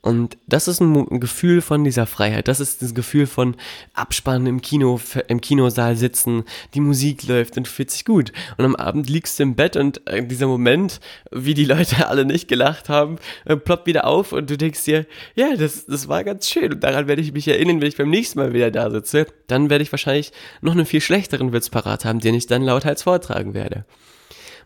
Und 0.04 0.38
das 0.48 0.68
ist 0.68 0.82
ein, 0.82 1.20
Gefühl 1.20 1.62
von 1.62 1.84
dieser 1.84 2.08
Freiheit. 2.08 2.48
Das 2.48 2.60
ist 2.60 2.82
das 2.82 2.96
Gefühl 2.96 3.28
von 3.28 3.56
Abspannen 3.94 4.48
im 4.48 4.62
Kino, 4.62 5.00
im 5.28 5.42
Kinosaal 5.42 5.96
sitzen, 5.96 6.44
die 6.74 6.80
Musik 6.80 7.28
läuft 7.28 7.56
und 7.58 7.68
fühlt 7.68 7.92
sich 7.92 8.04
gut. 8.04 8.32
Und 8.58 8.66
am 8.66 8.76
Abend 8.76 9.10
liegst 9.10 9.38
du 9.38 9.44
im 9.44 9.56
Bett 9.56 9.76
und 9.76 10.06
äh, 10.08 10.26
dieser 10.26 10.48
Moment, 10.48 11.02
wie 11.32 11.54
die 11.54 11.66
Leute 11.66 12.08
alle 12.10 12.26
nicht 12.26 12.48
gelacht 12.48 12.90
haben, 12.90 13.18
äh, 13.46 13.56
ploppt 13.56 13.86
wieder 13.86 14.08
auf 14.08 14.32
und 14.32 14.50
du 14.50 14.58
denkst 14.58 14.84
dir, 14.86 15.06
ja, 15.36 15.56
das, 15.56 15.86
das 15.86 16.08
war 16.08 16.24
ganz 16.24 16.50
schön. 16.50 16.74
Und 16.74 16.84
daran 16.84 17.08
werde 17.08 17.22
ich 17.22 17.32
mich 17.32 17.48
erinnern, 17.48 17.80
wenn 17.80 17.88
ich 17.88 17.98
beim 17.98 18.10
nächsten 18.10 18.40
Mal 18.40 18.54
wieder 18.54 18.72
da 18.72 18.90
sitze. 18.90 19.28
Dann 19.46 19.70
werde 19.70 19.84
ich 19.84 19.92
wahrscheinlich 19.92 20.32
noch 20.62 20.72
einen 20.72 20.88
viel 20.88 21.02
schlechteren 21.02 21.54
Witz 21.54 21.70
parat 21.70 22.06
haben, 22.06 22.20
den 22.20 22.34
ich 22.34 22.48
dann 22.48 22.64
lauthals 22.64 23.04
vortragen 23.04 23.54
werde. 23.54 23.86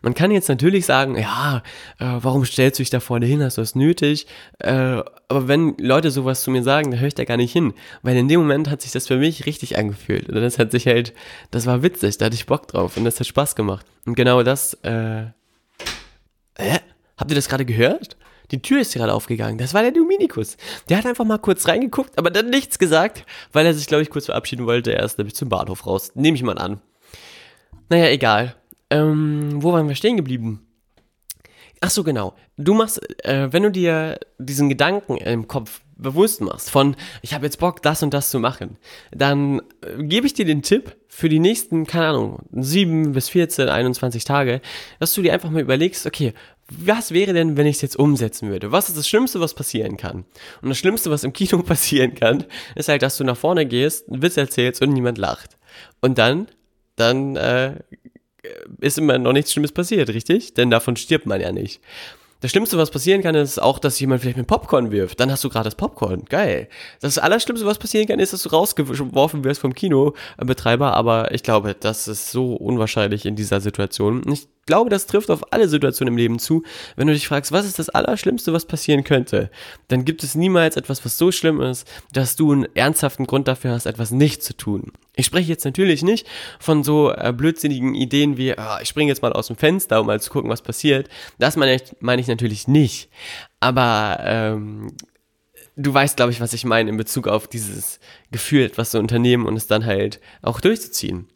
Man 0.02 0.14
kann 0.14 0.30
jetzt 0.30 0.48
natürlich 0.48 0.86
sagen, 0.86 1.16
ja, 1.16 1.62
äh, 1.98 2.04
warum 2.20 2.44
stellst 2.44 2.78
du 2.78 2.82
dich 2.82 2.90
da 2.90 3.00
vorne 3.00 3.26
hin, 3.26 3.42
hast 3.42 3.56
du 3.56 3.62
das 3.62 3.74
nötig? 3.74 4.26
Äh, 4.58 5.02
aber 5.28 5.48
wenn 5.48 5.76
Leute 5.78 6.10
sowas 6.10 6.42
zu 6.42 6.50
mir 6.50 6.62
sagen, 6.62 6.90
dann 6.90 7.00
höre 7.00 7.08
ich 7.08 7.14
da 7.14 7.24
gar 7.24 7.36
nicht 7.36 7.52
hin. 7.52 7.74
Weil 8.02 8.16
in 8.16 8.28
dem 8.28 8.40
Moment 8.40 8.70
hat 8.70 8.82
sich 8.82 8.92
das 8.92 9.06
für 9.06 9.16
mich 9.16 9.46
richtig 9.46 9.78
angefühlt. 9.78 10.28
Und 10.28 10.34
das 10.36 10.58
hat 10.58 10.70
sich 10.70 10.86
halt, 10.86 11.14
das 11.50 11.66
war 11.66 11.82
witzig, 11.82 12.18
da 12.18 12.26
hatte 12.26 12.36
ich 12.36 12.46
Bock 12.46 12.68
drauf 12.68 12.96
und 12.96 13.04
das 13.04 13.18
hat 13.18 13.26
Spaß 13.26 13.56
gemacht. 13.56 13.86
Und 14.04 14.14
genau 14.14 14.42
das, 14.42 14.74
äh, 14.82 15.26
hä? 16.58 16.78
Habt 17.16 17.30
ihr 17.30 17.34
das 17.34 17.48
gerade 17.48 17.64
gehört? 17.64 18.16
Die 18.50 18.62
Tür 18.62 18.80
ist 18.80 18.94
gerade 18.94 19.12
aufgegangen. 19.12 19.58
Das 19.58 19.74
war 19.74 19.82
der 19.82 19.90
Dominikus. 19.90 20.56
Der 20.88 20.98
hat 20.98 21.06
einfach 21.06 21.24
mal 21.24 21.38
kurz 21.38 21.66
reingeguckt, 21.66 22.16
aber 22.18 22.30
dann 22.30 22.50
nichts 22.50 22.78
gesagt, 22.78 23.24
weil 23.52 23.66
er 23.66 23.74
sich, 23.74 23.86
glaube 23.86 24.02
ich, 24.02 24.10
kurz 24.10 24.26
verabschieden 24.26 24.66
wollte. 24.66 24.94
Er 24.94 25.04
ist 25.04 25.18
nämlich 25.18 25.34
zum 25.34 25.48
Bahnhof 25.48 25.86
raus. 25.86 26.12
Nehme 26.14 26.36
ich 26.36 26.42
mal 26.42 26.58
an. 26.58 26.80
Naja, 27.88 28.08
egal. 28.08 28.54
Ähm, 28.90 29.62
wo 29.62 29.72
waren 29.72 29.88
wir 29.88 29.96
stehen 29.96 30.16
geblieben? 30.16 30.66
Ach 31.80 31.90
so, 31.90 32.04
genau. 32.04 32.34
Du 32.56 32.74
machst, 32.74 33.00
äh, 33.24 33.52
wenn 33.52 33.62
du 33.62 33.70
dir 33.70 34.18
diesen 34.38 34.68
Gedanken 34.68 35.18
im 35.18 35.46
Kopf 35.46 35.82
bewusst 35.96 36.40
machst, 36.40 36.70
von 36.70 36.96
ich 37.22 37.34
habe 37.34 37.44
jetzt 37.44 37.58
Bock, 37.58 37.82
das 37.82 38.02
und 38.02 38.14
das 38.14 38.30
zu 38.30 38.38
machen, 38.38 38.78
dann 39.12 39.60
äh, 39.82 40.02
gebe 40.02 40.26
ich 40.26 40.34
dir 40.34 40.44
den 40.44 40.62
Tipp 40.62 40.96
für 41.08 41.28
die 41.28 41.38
nächsten, 41.38 41.86
keine 41.86 42.08
Ahnung, 42.08 42.40
7 42.52 43.12
bis 43.12 43.28
14, 43.28 43.68
21 43.68 44.24
Tage, 44.24 44.60
dass 45.00 45.14
du 45.14 45.22
dir 45.22 45.32
einfach 45.32 45.50
mal 45.50 45.62
überlegst, 45.62 46.06
okay, 46.06 46.32
was 46.68 47.12
wäre 47.12 47.32
denn, 47.32 47.56
wenn 47.56 47.66
ich 47.66 47.76
es 47.76 47.82
jetzt 47.82 47.98
umsetzen 47.98 48.48
würde? 48.50 48.72
Was 48.72 48.88
ist 48.88 48.98
das 48.98 49.08
Schlimmste, 49.08 49.40
was 49.40 49.54
passieren 49.54 49.96
kann? 49.96 50.24
Und 50.62 50.68
das 50.68 50.78
Schlimmste, 50.78 51.10
was 51.10 51.24
im 51.24 51.32
Kino 51.32 51.62
passieren 51.62 52.14
kann, 52.14 52.44
ist 52.74 52.88
halt, 52.88 53.02
dass 53.02 53.16
du 53.16 53.24
nach 53.24 53.36
vorne 53.36 53.66
gehst, 53.66 54.08
einen 54.08 54.22
Witz 54.22 54.36
erzählst 54.36 54.82
und 54.82 54.92
niemand 54.92 55.18
lacht. 55.18 55.58
Und 56.00 56.18
dann, 56.18 56.48
dann 56.96 57.36
äh, 57.36 57.76
ist 58.80 58.98
immer 58.98 59.18
noch 59.18 59.32
nichts 59.32 59.52
Schlimmes 59.52 59.72
passiert, 59.72 60.08
richtig? 60.08 60.54
Denn 60.54 60.70
davon 60.70 60.96
stirbt 60.96 61.26
man 61.26 61.40
ja 61.40 61.52
nicht. 61.52 61.80
Das 62.40 62.50
Schlimmste, 62.50 62.76
was 62.76 62.90
passieren 62.90 63.22
kann, 63.22 63.34
ist 63.34 63.60
auch, 63.60 63.78
dass 63.78 63.98
jemand 63.98 64.20
vielleicht 64.20 64.36
mit 64.36 64.46
Popcorn 64.46 64.90
wirft. 64.90 65.18
Dann 65.20 65.30
hast 65.30 65.42
du 65.42 65.48
gerade 65.48 65.64
das 65.64 65.74
Popcorn. 65.74 66.26
Geil. 66.28 66.68
Das 67.00 67.16
Allerschlimmste, 67.16 67.66
was 67.66 67.78
passieren 67.78 68.06
kann, 68.06 68.18
ist, 68.18 68.34
dass 68.34 68.42
du 68.42 68.50
rausgeworfen 68.50 69.42
wirst 69.42 69.60
vom 69.62 69.74
Kinobetreiber. 69.74 70.92
Aber 70.92 71.32
ich 71.32 71.42
glaube, 71.42 71.74
das 71.78 72.08
ist 72.08 72.30
so 72.30 72.54
unwahrscheinlich 72.54 73.24
in 73.24 73.36
dieser 73.36 73.60
Situation. 73.60 74.22
Ich 74.30 74.48
glaube, 74.66 74.90
das 74.90 75.06
trifft 75.06 75.30
auf 75.30 75.52
alle 75.52 75.68
Situationen 75.68 76.14
im 76.14 76.18
Leben 76.18 76.38
zu. 76.38 76.62
Wenn 76.96 77.06
du 77.06 77.12
dich 77.12 77.28
fragst, 77.28 77.52
was 77.52 77.64
ist 77.64 77.78
das 77.78 77.88
Allerschlimmste, 77.88 78.52
was 78.52 78.66
passieren 78.66 79.04
könnte, 79.04 79.50
dann 79.88 80.04
gibt 80.04 80.22
es 80.22 80.34
niemals 80.34 80.76
etwas, 80.76 81.04
was 81.04 81.16
so 81.16 81.32
schlimm 81.32 81.60
ist, 81.60 81.88
dass 82.12 82.36
du 82.36 82.52
einen 82.52 82.66
ernsthaften 82.74 83.26
Grund 83.26 83.48
dafür 83.48 83.70
hast, 83.70 83.86
etwas 83.86 84.10
nicht 84.10 84.42
zu 84.42 84.56
tun. 84.56 84.92
Ich 85.14 85.26
spreche 85.26 85.48
jetzt 85.48 85.64
natürlich 85.64 86.02
nicht 86.02 86.26
von 86.58 86.84
so 86.84 87.10
äh, 87.12 87.32
blödsinnigen 87.32 87.94
Ideen 87.94 88.36
wie, 88.36 88.52
oh, 88.52 88.76
ich 88.82 88.88
springe 88.88 89.10
jetzt 89.10 89.22
mal 89.22 89.32
aus 89.32 89.46
dem 89.46 89.56
Fenster, 89.56 90.00
um 90.00 90.06
mal 90.06 90.20
zu 90.20 90.30
gucken, 90.30 90.50
was 90.50 90.62
passiert. 90.62 91.08
Das 91.38 91.56
meine 91.56 91.74
ich, 91.74 91.82
meine 92.00 92.20
ich 92.20 92.28
natürlich 92.28 92.68
nicht. 92.68 93.08
Aber 93.60 94.18
ähm, 94.20 94.92
du 95.76 95.94
weißt, 95.94 96.16
glaube 96.16 96.32
ich, 96.32 96.40
was 96.40 96.52
ich 96.52 96.64
meine 96.64 96.90
in 96.90 96.96
Bezug 96.96 97.28
auf 97.28 97.46
dieses 97.48 98.00
Gefühl, 98.30 98.64
etwas 98.64 98.90
zu 98.90 98.98
unternehmen 98.98 99.46
und 99.46 99.56
es 99.56 99.66
dann 99.66 99.86
halt 99.86 100.20
auch 100.42 100.60
durchzuziehen. 100.60 101.28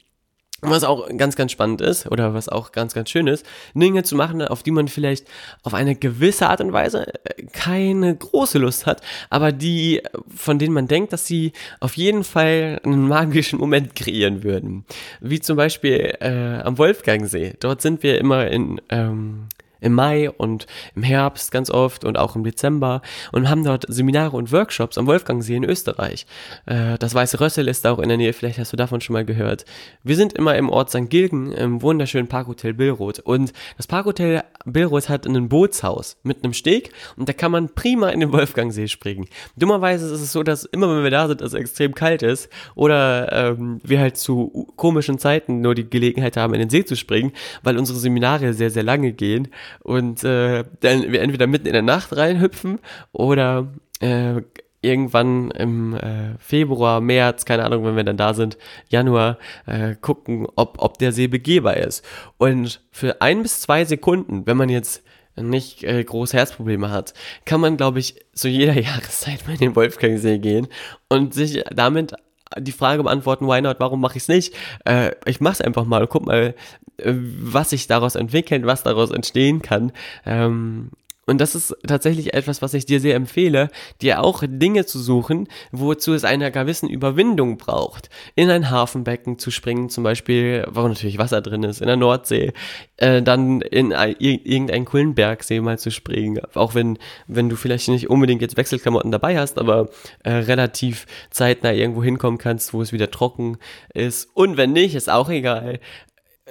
Was 0.62 0.84
auch 0.84 1.08
ganz, 1.16 1.36
ganz 1.36 1.52
spannend 1.52 1.80
ist 1.80 2.06
oder 2.06 2.34
was 2.34 2.48
auch 2.48 2.72
ganz, 2.72 2.92
ganz 2.92 3.10
schön 3.10 3.26
ist, 3.26 3.46
Dinge 3.74 4.02
zu 4.02 4.14
machen, 4.14 4.42
auf 4.42 4.62
die 4.62 4.70
man 4.70 4.88
vielleicht 4.88 5.26
auf 5.62 5.72
eine 5.74 5.94
gewisse 5.94 6.48
Art 6.48 6.60
und 6.60 6.72
Weise 6.72 7.06
äh, 7.24 7.44
keine 7.52 8.14
große 8.14 8.58
Lust 8.58 8.86
hat, 8.86 9.00
aber 9.30 9.52
die, 9.52 10.02
von 10.34 10.58
denen 10.58 10.74
man 10.74 10.86
denkt, 10.86 11.12
dass 11.12 11.26
sie 11.26 11.52
auf 11.80 11.96
jeden 11.96 12.24
Fall 12.24 12.80
einen 12.84 13.08
magischen 13.08 13.58
Moment 13.58 13.94
kreieren 13.96 14.42
würden. 14.42 14.84
Wie 15.20 15.40
zum 15.40 15.56
Beispiel 15.56 16.14
äh, 16.20 16.60
am 16.62 16.76
Wolfgangsee. 16.78 17.54
Dort 17.60 17.80
sind 17.82 18.02
wir 18.02 18.18
immer 18.18 18.48
in 18.48 18.80
ähm, 18.90 19.48
im 19.80 19.94
Mai 19.94 20.30
und 20.30 20.66
im 20.94 21.02
Herbst 21.02 21.52
ganz 21.52 21.70
oft 21.70 22.04
und 22.04 22.18
auch 22.18 22.36
im 22.36 22.44
Dezember 22.44 23.02
und 23.32 23.48
haben 23.48 23.64
dort 23.64 23.84
Seminare 23.88 24.36
und 24.36 24.52
Workshops 24.52 24.98
am 24.98 25.06
Wolfgangsee 25.06 25.56
in 25.56 25.64
Österreich. 25.64 26.26
Äh, 26.66 26.98
das 26.98 27.14
Weiße 27.14 27.40
Rössel 27.40 27.68
ist 27.68 27.84
da 27.84 27.92
auch 27.92 27.98
in 27.98 28.08
der 28.08 28.18
Nähe, 28.18 28.32
vielleicht 28.32 28.58
hast 28.58 28.72
du 28.72 28.76
davon 28.76 29.00
schon 29.00 29.14
mal 29.14 29.24
gehört. 29.24 29.64
Wir 30.02 30.16
sind 30.16 30.32
immer 30.32 30.56
im 30.56 30.68
Ort 30.68 30.90
St. 30.90 31.08
Gilgen 31.08 31.52
im 31.52 31.82
wunderschönen 31.82 32.28
Parkhotel 32.28 32.74
Billroth 32.74 33.20
und 33.20 33.52
das 33.76 33.86
Parkhotel 33.86 34.42
Billroth 34.64 35.08
hat 35.08 35.26
ein 35.26 35.48
Bootshaus 35.48 36.16
mit 36.22 36.44
einem 36.44 36.52
Steg 36.52 36.92
und 37.16 37.28
da 37.28 37.32
kann 37.32 37.52
man 37.52 37.74
prima 37.74 38.10
in 38.10 38.20
den 38.20 38.32
Wolfgangsee 38.32 38.88
springen. 38.88 39.26
Dummerweise 39.56 40.06
ist 40.06 40.20
es 40.20 40.32
so, 40.32 40.42
dass 40.42 40.64
immer 40.64 40.94
wenn 40.94 41.02
wir 41.02 41.10
da 41.10 41.28
sind, 41.28 41.40
es 41.40 41.54
extrem 41.54 41.94
kalt 41.94 42.22
ist 42.22 42.48
oder 42.74 43.32
ähm, 43.32 43.80
wir 43.82 44.00
halt 44.00 44.16
zu 44.16 44.68
komischen 44.76 45.18
Zeiten 45.18 45.60
nur 45.60 45.74
die 45.74 45.88
Gelegenheit 45.88 46.36
haben, 46.36 46.54
in 46.54 46.60
den 46.60 46.70
See 46.70 46.84
zu 46.84 46.96
springen, 46.96 47.32
weil 47.62 47.78
unsere 47.78 47.98
Seminare 47.98 48.52
sehr, 48.52 48.70
sehr 48.70 48.82
lange 48.82 49.12
gehen 49.12 49.48
und 49.80 50.24
äh, 50.24 50.64
dann 50.80 51.12
wir 51.12 51.22
entweder 51.22 51.46
mitten 51.46 51.66
in 51.66 51.72
der 51.72 51.82
Nacht 51.82 52.16
reinhüpfen 52.16 52.78
oder 53.12 53.68
äh, 54.00 54.42
irgendwann 54.82 55.50
im 55.50 55.94
äh, 55.94 56.38
Februar, 56.38 57.00
März, 57.00 57.44
keine 57.44 57.64
Ahnung, 57.64 57.84
wenn 57.84 57.96
wir 57.96 58.04
dann 58.04 58.16
da 58.16 58.34
sind, 58.34 58.56
Januar, 58.88 59.38
äh, 59.66 59.94
gucken, 60.00 60.46
ob, 60.56 60.76
ob 60.78 60.98
der 60.98 61.12
See 61.12 61.26
begehbar 61.26 61.76
ist. 61.76 62.04
Und 62.38 62.80
für 62.90 63.20
ein 63.20 63.42
bis 63.42 63.60
zwei 63.60 63.84
Sekunden, 63.84 64.46
wenn 64.46 64.56
man 64.56 64.68
jetzt 64.68 65.02
nicht 65.36 65.84
äh, 65.84 66.02
große 66.02 66.36
Herzprobleme 66.36 66.90
hat, 66.90 67.14
kann 67.44 67.60
man, 67.60 67.76
glaube 67.76 67.98
ich, 67.98 68.16
zu 68.32 68.48
jeder 68.48 68.74
Jahreszeit 68.80 69.46
mal 69.46 69.52
in 69.52 69.58
den 69.58 69.76
Wolfgangsee 69.76 70.38
gehen 70.38 70.68
und 71.08 71.34
sich 71.34 71.62
damit 71.74 72.14
die 72.58 72.72
Frage 72.72 73.02
beantworten, 73.02 73.46
why 73.46 73.60
not, 73.60 73.80
warum 73.80 74.00
mache 74.00 74.16
ich 74.16 74.24
es 74.24 74.28
nicht? 74.28 74.54
Äh, 74.84 75.12
ich 75.26 75.40
mache 75.40 75.54
es 75.54 75.60
einfach 75.60 75.84
mal, 75.84 76.06
guck 76.06 76.26
mal, 76.26 76.54
äh, 76.98 77.14
was 77.14 77.70
sich 77.70 77.86
daraus 77.86 78.14
entwickelt, 78.14 78.66
was 78.66 78.82
daraus 78.82 79.10
entstehen 79.10 79.62
kann. 79.62 79.92
Ähm, 80.26 80.90
und 81.30 81.40
das 81.40 81.54
ist 81.54 81.76
tatsächlich 81.86 82.34
etwas, 82.34 82.60
was 82.60 82.74
ich 82.74 82.86
dir 82.86 82.98
sehr 82.98 83.14
empfehle, 83.14 83.68
dir 84.02 84.20
auch 84.20 84.42
Dinge 84.44 84.84
zu 84.84 84.98
suchen, 84.98 85.46
wozu 85.70 86.12
es 86.12 86.24
einer 86.24 86.50
gewissen 86.50 86.88
Überwindung 86.88 87.56
braucht. 87.56 88.10
In 88.34 88.50
ein 88.50 88.68
Hafenbecken 88.68 89.38
zu 89.38 89.52
springen, 89.52 89.90
zum 89.90 90.02
Beispiel, 90.02 90.66
wo 90.68 90.88
natürlich 90.88 91.18
Wasser 91.18 91.40
drin 91.40 91.62
ist, 91.62 91.82
in 91.82 91.86
der 91.86 91.94
Nordsee, 91.94 92.52
äh, 92.96 93.22
dann 93.22 93.60
in 93.60 93.92
ein, 93.92 94.16
irgendeinen 94.18 94.84
coolen 94.86 95.14
Bergsee 95.14 95.60
mal 95.60 95.78
zu 95.78 95.92
springen. 95.92 96.40
Auch 96.54 96.74
wenn, 96.74 96.98
wenn 97.28 97.48
du 97.48 97.54
vielleicht 97.54 97.88
nicht 97.88 98.10
unbedingt 98.10 98.42
jetzt 98.42 98.56
Wechselklamotten 98.56 99.12
dabei 99.12 99.38
hast, 99.38 99.56
aber 99.60 99.88
äh, 100.24 100.32
relativ 100.32 101.06
zeitnah 101.30 101.70
irgendwo 101.72 102.02
hinkommen 102.02 102.38
kannst, 102.38 102.74
wo 102.74 102.82
es 102.82 102.92
wieder 102.92 103.08
trocken 103.08 103.58
ist. 103.94 104.28
Und 104.34 104.56
wenn 104.56 104.72
nicht, 104.72 104.96
ist 104.96 105.08
auch 105.08 105.30
egal 105.30 105.78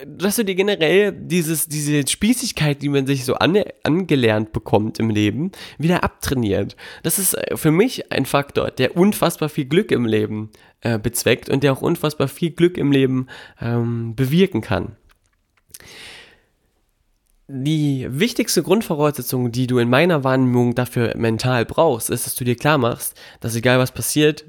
dass 0.06 0.36
du 0.36 0.46
dir 0.46 0.56
generell 0.56 1.12
dieses, 1.12 1.68
diese 1.68 2.08
Spießigkeit, 2.08 2.82
die 2.82 2.90
man 2.90 3.08
sich 3.08 3.26
so 3.26 3.36
an, 3.36 3.62
angelernt 3.84 4.52
bekommt 4.52 5.00
im 5.00 5.10
Leben, 5.10 5.52
wieder 5.78 6.04
abtrainiert. 6.04 6.76
Das 7.04 7.20
ist 7.20 7.34
äh, 7.34 7.58
für 7.58 7.72
mich 7.72 8.12
ein 8.12 8.26
Faktor, 8.26 8.72
der 8.72 8.96
unfassbar 8.96 9.50
viel 9.50 9.66
Glück 9.66 9.92
im 9.92 10.06
Leben 10.06 10.52
äh, 10.82 11.00
bezweckt 11.00 11.50
und 11.50 11.64
der 11.64 11.74
auch 11.74 11.82
unfassbar 11.82 12.28
viel 12.28 12.52
Glück 12.52 12.78
im 12.78 12.92
Leben 12.92 13.28
ähm, 13.62 14.16
bewirken 14.16 14.62
kann. 14.62 14.96
Die 17.48 18.06
wichtigste 18.10 18.62
Grundvoraussetzung, 18.62 19.52
die 19.52 19.66
du 19.66 19.80
in 19.80 19.90
meiner 19.90 20.24
Wahrnehmung 20.24 20.76
dafür 20.76 21.18
mental 21.18 21.66
brauchst, 21.66 22.12
ist, 22.12 22.28
dass 22.28 22.36
du 22.36 22.44
dir 22.44 22.56
klar 22.56 22.78
machst, 22.78 23.20
dass 23.40 23.56
egal 23.56 23.80
was 23.80 23.92
passiert, 23.92 24.46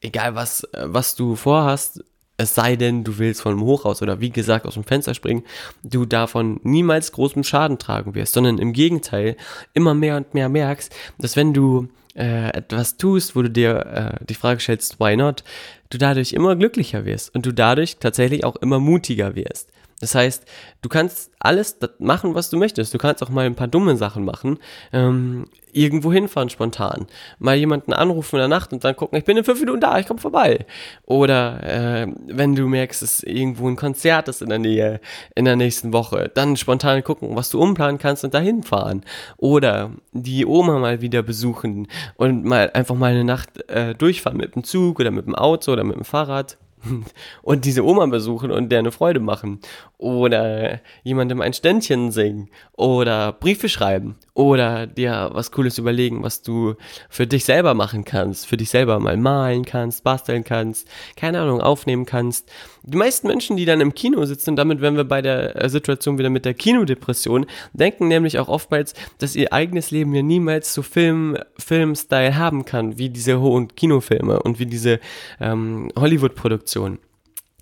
egal 0.00 0.34
was, 0.34 0.64
äh, 0.64 0.84
was 0.84 1.14
du 1.14 1.34
vorhast, 1.34 2.04
es 2.36 2.54
sei 2.54 2.76
denn, 2.76 3.04
du 3.04 3.18
willst 3.18 3.40
von 3.42 3.52
einem 3.52 3.62
Hochhaus 3.62 4.02
oder 4.02 4.20
wie 4.20 4.30
gesagt 4.30 4.66
aus 4.66 4.74
dem 4.74 4.84
Fenster 4.84 5.14
springen, 5.14 5.42
du 5.82 6.04
davon 6.04 6.60
niemals 6.62 7.12
großen 7.12 7.44
Schaden 7.44 7.78
tragen 7.78 8.14
wirst, 8.14 8.34
sondern 8.34 8.58
im 8.58 8.72
Gegenteil 8.72 9.36
immer 9.72 9.94
mehr 9.94 10.16
und 10.16 10.34
mehr 10.34 10.48
merkst, 10.48 10.94
dass 11.18 11.36
wenn 11.36 11.54
du 11.54 11.88
äh, 12.14 12.48
etwas 12.50 12.96
tust, 12.96 13.36
wo 13.36 13.42
du 13.42 13.50
dir 13.50 14.18
äh, 14.20 14.24
die 14.24 14.34
Frage 14.34 14.60
stellst, 14.60 15.00
why 15.00 15.16
not, 15.16 15.44
du 15.90 15.98
dadurch 15.98 16.32
immer 16.32 16.56
glücklicher 16.56 17.04
wirst 17.04 17.34
und 17.34 17.46
du 17.46 17.52
dadurch 17.52 17.96
tatsächlich 17.98 18.44
auch 18.44 18.56
immer 18.56 18.78
mutiger 18.78 19.34
wirst. 19.34 19.70
Das 20.00 20.14
heißt, 20.14 20.44
du 20.82 20.88
kannst 20.88 21.30
alles 21.38 21.78
machen, 21.98 22.34
was 22.34 22.50
du 22.50 22.58
möchtest. 22.58 22.92
Du 22.92 22.98
kannst 22.98 23.22
auch 23.22 23.30
mal 23.30 23.46
ein 23.46 23.54
paar 23.54 23.68
dumme 23.68 23.96
Sachen 23.96 24.24
machen. 24.24 24.58
Ähm, 24.92 25.46
irgendwo 25.72 26.12
hinfahren 26.12 26.50
spontan. 26.50 27.06
Mal 27.38 27.56
jemanden 27.56 27.92
anrufen 27.92 28.36
in 28.36 28.40
der 28.40 28.48
Nacht 28.48 28.72
und 28.72 28.82
dann 28.84 28.96
gucken, 28.96 29.18
ich 29.18 29.24
bin 29.24 29.36
in 29.36 29.44
fünf 29.44 29.60
Minuten 29.60 29.80
da, 29.80 29.98
ich 29.98 30.06
komme 30.06 30.20
vorbei. 30.20 30.66
Oder 31.04 31.62
äh, 31.62 32.06
wenn 32.28 32.54
du 32.54 32.66
merkst, 32.66 33.02
es 33.02 33.22
irgendwo 33.22 33.68
ein 33.68 33.76
Konzert 33.76 34.28
ist 34.28 34.42
in 34.42 34.48
der 34.48 34.58
Nähe 34.58 35.00
in 35.34 35.44
der 35.44 35.56
nächsten 35.56 35.92
Woche, 35.92 36.30
dann 36.34 36.56
spontan 36.56 37.04
gucken, 37.04 37.36
was 37.36 37.50
du 37.50 37.60
umplanen 37.60 37.98
kannst 37.98 38.24
und 38.24 38.34
dahin 38.34 38.62
fahren. 38.62 39.02
Oder 39.36 39.92
die 40.12 40.46
Oma 40.46 40.78
mal 40.78 41.00
wieder 41.00 41.22
besuchen 41.22 41.88
und 42.16 42.44
mal 42.44 42.70
einfach 42.72 42.94
mal 42.94 43.12
eine 43.12 43.24
Nacht 43.24 43.68
äh, 43.70 43.94
durchfahren 43.94 44.38
mit 44.38 44.54
dem 44.54 44.64
Zug 44.64 45.00
oder 45.00 45.10
mit 45.10 45.26
dem 45.26 45.34
Auto 45.34 45.72
oder 45.72 45.84
mit 45.84 45.96
dem 45.96 46.04
Fahrrad 46.04 46.56
und 47.42 47.64
diese 47.64 47.84
Oma 47.84 48.06
besuchen 48.06 48.50
und 48.50 48.70
der 48.70 48.80
eine 48.80 48.92
Freude 48.92 49.20
machen. 49.20 49.60
Oder 49.98 50.80
jemandem 51.02 51.40
ein 51.40 51.52
Ständchen 51.52 52.10
singen. 52.10 52.50
Oder 52.72 53.32
Briefe 53.32 53.68
schreiben 53.68 54.16
oder 54.36 54.86
dir 54.86 55.30
was 55.32 55.50
Cooles 55.50 55.78
überlegen, 55.78 56.22
was 56.22 56.42
du 56.42 56.74
für 57.08 57.26
dich 57.26 57.46
selber 57.46 57.72
machen 57.72 58.04
kannst, 58.04 58.46
für 58.46 58.58
dich 58.58 58.68
selber 58.68 59.00
mal 59.00 59.16
malen 59.16 59.64
kannst, 59.64 60.04
basteln 60.04 60.44
kannst, 60.44 60.86
keine 61.16 61.40
Ahnung, 61.40 61.62
aufnehmen 61.62 62.04
kannst. 62.04 62.50
Die 62.82 62.98
meisten 62.98 63.28
Menschen, 63.28 63.56
die 63.56 63.64
dann 63.64 63.80
im 63.80 63.94
Kino 63.94 64.24
sitzen, 64.26 64.50
und 64.50 64.56
damit 64.56 64.82
wären 64.82 64.96
wir 64.96 65.04
bei 65.04 65.22
der 65.22 65.56
äh, 65.56 65.68
Situation 65.70 66.18
wieder 66.18 66.28
mit 66.28 66.44
der 66.44 66.52
Kinodepression, 66.52 67.46
denken 67.72 68.08
nämlich 68.08 68.38
auch 68.38 68.48
oftmals, 68.48 68.92
dass 69.18 69.36
ihr 69.36 69.54
eigenes 69.54 69.90
Leben 69.90 70.14
ja 70.14 70.22
niemals 70.22 70.74
so 70.74 70.82
Film, 70.82 71.38
Film-Style 71.58 72.36
haben 72.36 72.66
kann, 72.66 72.98
wie 72.98 73.08
diese 73.08 73.40
hohen 73.40 73.74
Kinofilme 73.74 74.42
und 74.42 74.58
wie 74.58 74.66
diese 74.66 75.00
ähm, 75.40 75.90
Hollywood-Produktionen. 75.96 76.98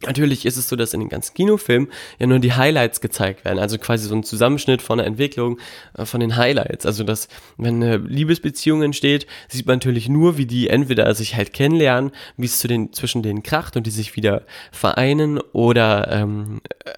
Natürlich 0.07 0.47
ist 0.47 0.57
es 0.57 0.69
so, 0.69 0.77
dass 0.77 0.95
in 0.95 1.01
den 1.01 1.09
ganzen 1.09 1.35
Kinofilmen 1.35 1.89
ja 2.19 2.27
nur 2.27 2.39
die 2.39 2.53
Highlights 2.53 3.01
gezeigt 3.01 3.45
werden, 3.45 3.59
also 3.59 3.79
quasi 3.79 4.09
so 4.09 4.15
ein 4.15 4.23
Zusammenschnitt 4.23 4.83
von 4.83 4.99
der 4.99 5.07
Entwicklung 5.07 5.59
äh, 5.97 6.05
von 6.05 6.21
den 6.21 6.37
Highlights. 6.37 6.87
Also 6.87 7.05
dass, 7.05 7.29
wenn 7.57 7.83
eine 7.83 7.97
Liebesbeziehung 7.97 8.83
entsteht, 8.83 9.27
sieht 9.49 9.67
man 9.67 9.77
natürlich 9.77 10.09
nur, 10.09 10.37
wie 10.39 10.47
die 10.47 10.69
entweder 10.69 11.13
sich 11.15 11.37
halt 11.37 11.53
kennenlernen, 11.53 12.13
wie 12.37 12.47
es 12.47 12.59
zu 12.59 12.69
den, 12.69 12.93
zwischen 12.93 13.23
denen 13.23 13.43
kracht 13.43 13.77
und 13.77 13.87
die 13.87 13.91
sich 13.91 14.17
wieder 14.17 14.43
vereinen 14.73 15.41
oder 15.53 16.11
ähm, 16.11 16.61
äh, 16.85 16.93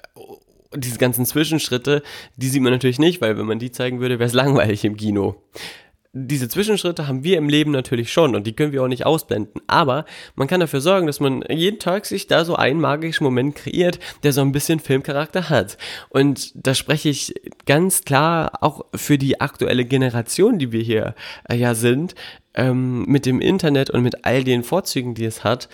diese 0.75 0.99
ganzen 0.99 1.25
Zwischenschritte, 1.25 2.03
die 2.37 2.49
sieht 2.49 2.63
man 2.63 2.73
natürlich 2.73 2.99
nicht, 2.99 3.21
weil 3.21 3.39
wenn 3.39 3.47
man 3.47 3.59
die 3.59 3.71
zeigen 3.71 4.01
würde, 4.01 4.19
wäre 4.19 4.29
es 4.29 4.35
langweilig 4.35 4.85
im 4.85 4.97
Kino 4.97 5.37
diese 6.19 6.49
Zwischenschritte 6.49 7.07
haben 7.07 7.25
wir 7.25 7.37
im 7.37 7.51
Leben 7.51 7.73
natürlich 7.73 8.11
schon 8.11 8.35
und 8.35 8.47
die 8.47 8.55
können 8.55 8.73
wir 8.73 8.83
auch 8.83 8.89
nicht 8.89 9.05
ausblenden. 9.05 9.61
Aber 9.67 10.07
man 10.35 10.49
kann 10.49 10.61
dafür 10.61 10.81
sorgen, 10.81 11.07
dass 11.07 11.21
man 11.21 11.45
jeden 11.51 11.79
Tag 11.79 12.07
sich 12.07 12.27
da 12.27 12.47
so 12.47 12.57
einen 12.57 12.81
magischen 12.81 13.25
Moment 13.25 13.55
kreiert, 13.55 13.99
der 14.23 14.33
so 14.33 14.41
ein 14.41 14.53
bisschen 14.53 14.81
Filmcharakter 14.81 15.51
hat. 15.51 15.77
Und 16.09 16.53
da 16.55 16.75
spreche 16.75 17.11
ich 17.11 17.35
ganz 17.67 18.03
klar 18.03 18.53
auch 18.63 18.87
für 18.95 19.19
die 19.19 19.43
aktuelle 19.43 19.85
Generation, 19.85 20.59
die 20.59 20.73
wir 20.73 20.83
hier 20.83 21.15
äh, 21.51 21.57
ja 21.57 21.75
sind, 21.75 22.15
ähm, 22.57 23.05
mit 23.07 23.27
dem 23.27 23.41
Internet 23.41 23.91
und 23.91 24.03
mit 24.03 24.25
all 24.25 24.45
den 24.45 24.65
Vorzügen, 24.65 25.15
die 25.15 25.25
es 25.25 25.45
hat. 25.45 25.69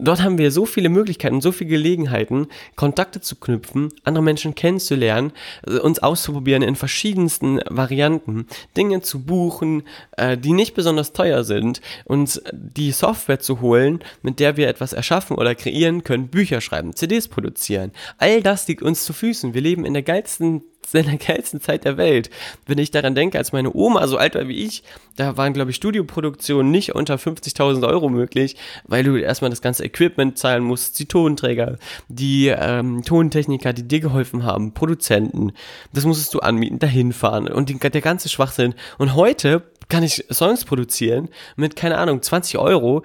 Dort 0.00 0.22
haben 0.22 0.38
wir 0.38 0.52
so 0.52 0.64
viele 0.64 0.90
Möglichkeiten, 0.90 1.40
so 1.40 1.50
viele 1.50 1.70
Gelegenheiten, 1.70 2.46
Kontakte 2.76 3.20
zu 3.20 3.34
knüpfen, 3.34 3.88
andere 4.04 4.22
Menschen 4.22 4.54
kennenzulernen, 4.54 5.32
äh, 5.66 5.78
uns 5.78 5.98
auszuprobieren 5.98 6.62
in 6.62 6.76
verschiedensten 6.76 7.60
Varianten, 7.68 8.46
Dinge 8.76 9.02
zu 9.02 9.24
buchen, 9.24 9.82
äh, 10.16 10.38
die 10.38 10.52
nicht 10.52 10.74
besonders 10.74 11.12
teuer 11.12 11.42
sind, 11.42 11.80
uns 12.04 12.40
die 12.52 12.92
Software 12.92 13.40
zu 13.40 13.60
holen, 13.60 13.98
mit 14.22 14.38
der 14.38 14.56
wir 14.56 14.68
etwas 14.68 14.92
erschaffen 14.92 15.36
oder 15.36 15.56
kreieren 15.56 16.04
können, 16.04 16.28
Bücher 16.28 16.60
schreiben, 16.60 16.94
CDs 16.94 17.26
produzieren. 17.26 17.90
All 18.18 18.40
das 18.42 18.68
liegt 18.68 18.82
uns 18.82 19.04
zu 19.04 19.12
Füßen. 19.12 19.52
Wir 19.52 19.62
leben 19.62 19.84
in 19.84 19.94
der 19.94 20.02
geilsten 20.04 20.62
in 20.94 21.06
der 21.06 21.18
geilsten 21.18 21.60
Zeit 21.60 21.84
der 21.84 21.96
Welt. 21.96 22.30
Wenn 22.66 22.78
ich 22.78 22.90
daran 22.90 23.14
denke, 23.14 23.38
als 23.38 23.52
meine 23.52 23.74
Oma 23.74 24.06
so 24.06 24.16
alt 24.16 24.34
war 24.34 24.48
wie 24.48 24.64
ich, 24.64 24.82
da 25.16 25.36
waren, 25.36 25.52
glaube 25.52 25.70
ich, 25.70 25.76
Studioproduktionen 25.76 26.70
nicht 26.70 26.94
unter 26.94 27.16
50.000 27.16 27.86
Euro 27.86 28.08
möglich, 28.08 28.56
weil 28.86 29.04
du 29.04 29.16
erstmal 29.16 29.50
das 29.50 29.62
ganze 29.62 29.84
Equipment 29.84 30.38
zahlen 30.38 30.62
musst, 30.62 30.98
die 30.98 31.06
Tonträger, 31.06 31.78
die 32.08 32.48
ähm, 32.48 33.02
Tontechniker, 33.04 33.72
die 33.72 33.86
dir 33.86 34.00
geholfen 34.00 34.44
haben, 34.44 34.74
Produzenten, 34.74 35.52
das 35.92 36.04
musstest 36.04 36.34
du 36.34 36.40
anmieten, 36.40 36.78
dahin 36.78 37.12
fahren 37.12 37.48
und 37.48 37.68
die, 37.68 37.78
der 37.78 38.00
ganze 38.00 38.28
Schwachsinn. 38.28 38.74
Und 38.98 39.14
heute 39.14 39.62
kann 39.88 40.02
ich 40.02 40.26
Songs 40.30 40.64
produzieren 40.64 41.28
mit, 41.56 41.74
keine 41.74 41.98
Ahnung, 41.98 42.22
20 42.22 42.58
Euro. 42.58 43.02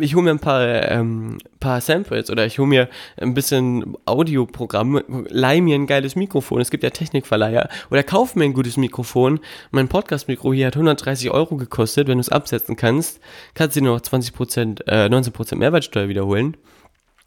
Ich 0.00 0.14
hole 0.14 0.24
mir 0.24 0.30
ein 0.30 0.38
paar, 0.38 0.90
ähm, 0.90 1.38
paar 1.58 1.80
Samples 1.80 2.30
oder 2.30 2.46
ich 2.46 2.58
hole 2.58 2.68
mir 2.68 2.88
ein 3.16 3.34
bisschen 3.34 3.96
Audioprogramm, 4.04 5.02
leih 5.28 5.60
mir 5.60 5.74
ein 5.74 5.86
geiles 5.86 6.16
Mikrofon. 6.16 6.60
Es 6.60 6.70
gibt 6.70 6.82
ja 6.82 6.90
Technikverleiher. 6.90 7.68
Oder 7.90 8.02
kauf 8.02 8.36
mir 8.36 8.44
ein 8.44 8.52
gutes 8.52 8.76
Mikrofon. 8.76 9.40
Mein 9.70 9.88
Podcast-Mikro 9.88 10.52
hier 10.52 10.66
hat 10.68 10.76
130 10.76 11.30
Euro 11.30 11.56
gekostet. 11.56 12.08
Wenn 12.08 12.18
du 12.18 12.22
es 12.22 12.28
absetzen 12.28 12.76
kannst, 12.76 13.20
kannst 13.54 13.76
du 13.76 13.80
dir 13.80 13.86
noch 13.86 14.00
20%, 14.00 14.86
äh, 14.86 15.08
19% 15.08 15.56
Mehrwertsteuer 15.56 16.08
wiederholen. 16.08 16.56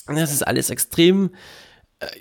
Das 0.07 0.33
ist 0.33 0.45
alles 0.45 0.69
extrem 0.69 1.29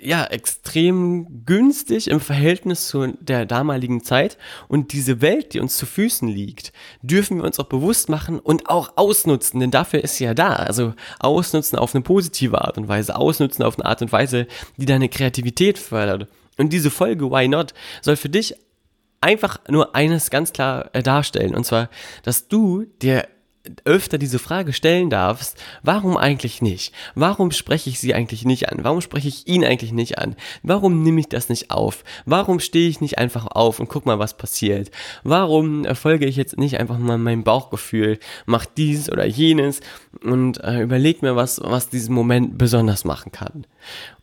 ja, 0.01 0.25
extrem 0.25 1.45
günstig 1.45 2.09
im 2.09 2.19
Verhältnis 2.19 2.87
zu 2.87 3.13
der 3.19 3.45
damaligen 3.45 4.03
Zeit. 4.03 4.37
Und 4.67 4.93
diese 4.93 5.21
Welt, 5.21 5.53
die 5.53 5.59
uns 5.59 5.77
zu 5.77 5.85
Füßen 5.85 6.27
liegt, 6.27 6.73
dürfen 7.01 7.37
wir 7.37 7.43
uns 7.43 7.59
auch 7.59 7.65
bewusst 7.65 8.09
machen 8.09 8.39
und 8.39 8.69
auch 8.69 8.93
ausnutzen, 8.95 9.59
denn 9.59 9.71
dafür 9.71 10.03
ist 10.03 10.17
sie 10.17 10.25
ja 10.25 10.33
da. 10.33 10.53
Also 10.53 10.93
ausnutzen 11.19 11.77
auf 11.77 11.95
eine 11.95 12.03
positive 12.03 12.61
Art 12.61 12.77
und 12.77 12.87
Weise, 12.87 13.15
ausnutzen 13.15 13.63
auf 13.63 13.77
eine 13.77 13.85
Art 13.85 14.01
und 14.01 14.11
Weise, 14.11 14.47
die 14.77 14.85
deine 14.85 15.09
Kreativität 15.09 15.77
fördert. 15.77 16.27
Und 16.57 16.71
diese 16.71 16.91
Folge 16.91 17.31
Why 17.31 17.47
Not 17.47 17.73
soll 18.01 18.15
für 18.15 18.29
dich 18.29 18.55
einfach 19.21 19.59
nur 19.69 19.95
eines 19.95 20.29
ganz 20.29 20.53
klar 20.53 20.89
äh, 20.93 21.01
darstellen. 21.01 21.55
Und 21.55 21.65
zwar, 21.65 21.89
dass 22.23 22.47
du 22.47 22.85
dir 23.01 23.27
öfter 23.85 24.17
diese 24.17 24.39
Frage 24.39 24.73
stellen 24.73 25.09
darfst, 25.09 25.57
warum 25.83 26.17
eigentlich 26.17 26.61
nicht? 26.61 26.93
Warum 27.15 27.51
spreche 27.51 27.89
ich 27.89 27.99
sie 27.99 28.13
eigentlich 28.13 28.43
nicht 28.43 28.69
an? 28.69 28.83
Warum 28.83 28.99
spreche 28.99 29.29
ich 29.29 29.47
ihn 29.47 29.63
eigentlich 29.63 29.93
nicht 29.93 30.17
an? 30.17 30.35
Warum 30.63 31.01
nehme 31.01 31.21
ich 31.21 31.29
das 31.29 31.47
nicht 31.47 31.71
auf? 31.71 32.03
Warum 32.25 32.59
stehe 32.59 32.89
ich 32.89 32.99
nicht 32.99 33.19
einfach 33.19 33.47
auf 33.47 33.79
und 33.79 33.87
guck 33.87 34.05
mal, 34.05 34.19
was 34.19 34.35
passiert? 34.35 34.91
Warum 35.23 35.85
folge 35.95 36.25
ich 36.25 36.35
jetzt 36.35 36.57
nicht 36.57 36.77
einfach 36.79 36.97
mal 36.97 37.17
meinem 37.17 37.45
Bauchgefühl, 37.45 38.19
mach 38.45 38.65
dies 38.65 39.09
oder 39.09 39.25
jenes 39.25 39.79
und 40.21 40.61
äh, 40.61 40.81
überleg 40.81 41.21
mir 41.21 41.37
was, 41.37 41.61
was 41.63 41.89
diesen 41.89 42.13
Moment 42.13 42.57
besonders 42.57 43.05
machen 43.05 43.31
kann? 43.31 43.65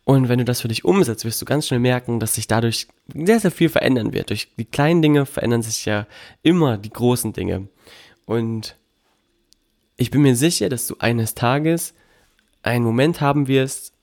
Und 0.03 0.29
wenn 0.29 0.39
du 0.39 0.45
das 0.45 0.61
für 0.61 0.67
dich 0.67 0.85
umsetzt, 0.85 1.25
wirst 1.25 1.41
du 1.41 1.45
ganz 1.45 1.67
schnell 1.67 1.79
merken, 1.79 2.19
dass 2.19 2.35
sich 2.35 2.45
dadurch 2.45 2.87
sehr, 3.13 3.39
sehr 3.39 3.51
viel 3.51 3.69
verändern 3.69 4.13
wird. 4.13 4.29
Durch 4.29 4.49
die 4.57 4.65
kleinen 4.65 5.01
Dinge 5.01 5.25
verändern 5.25 5.63
sich 5.63 5.85
ja 5.85 6.05
immer 6.43 6.77
die 6.77 6.91
großen 6.91 7.33
Dinge. 7.33 7.67
Und 8.25 8.75
ich 10.01 10.09
bin 10.09 10.23
mir 10.23 10.35
sicher, 10.35 10.67
dass 10.67 10.87
du 10.87 10.95
eines 10.97 11.35
Tages 11.35 11.93
einen 12.63 12.83
Moment 12.83 13.21
haben 13.21 13.47
wirst, 13.47 13.93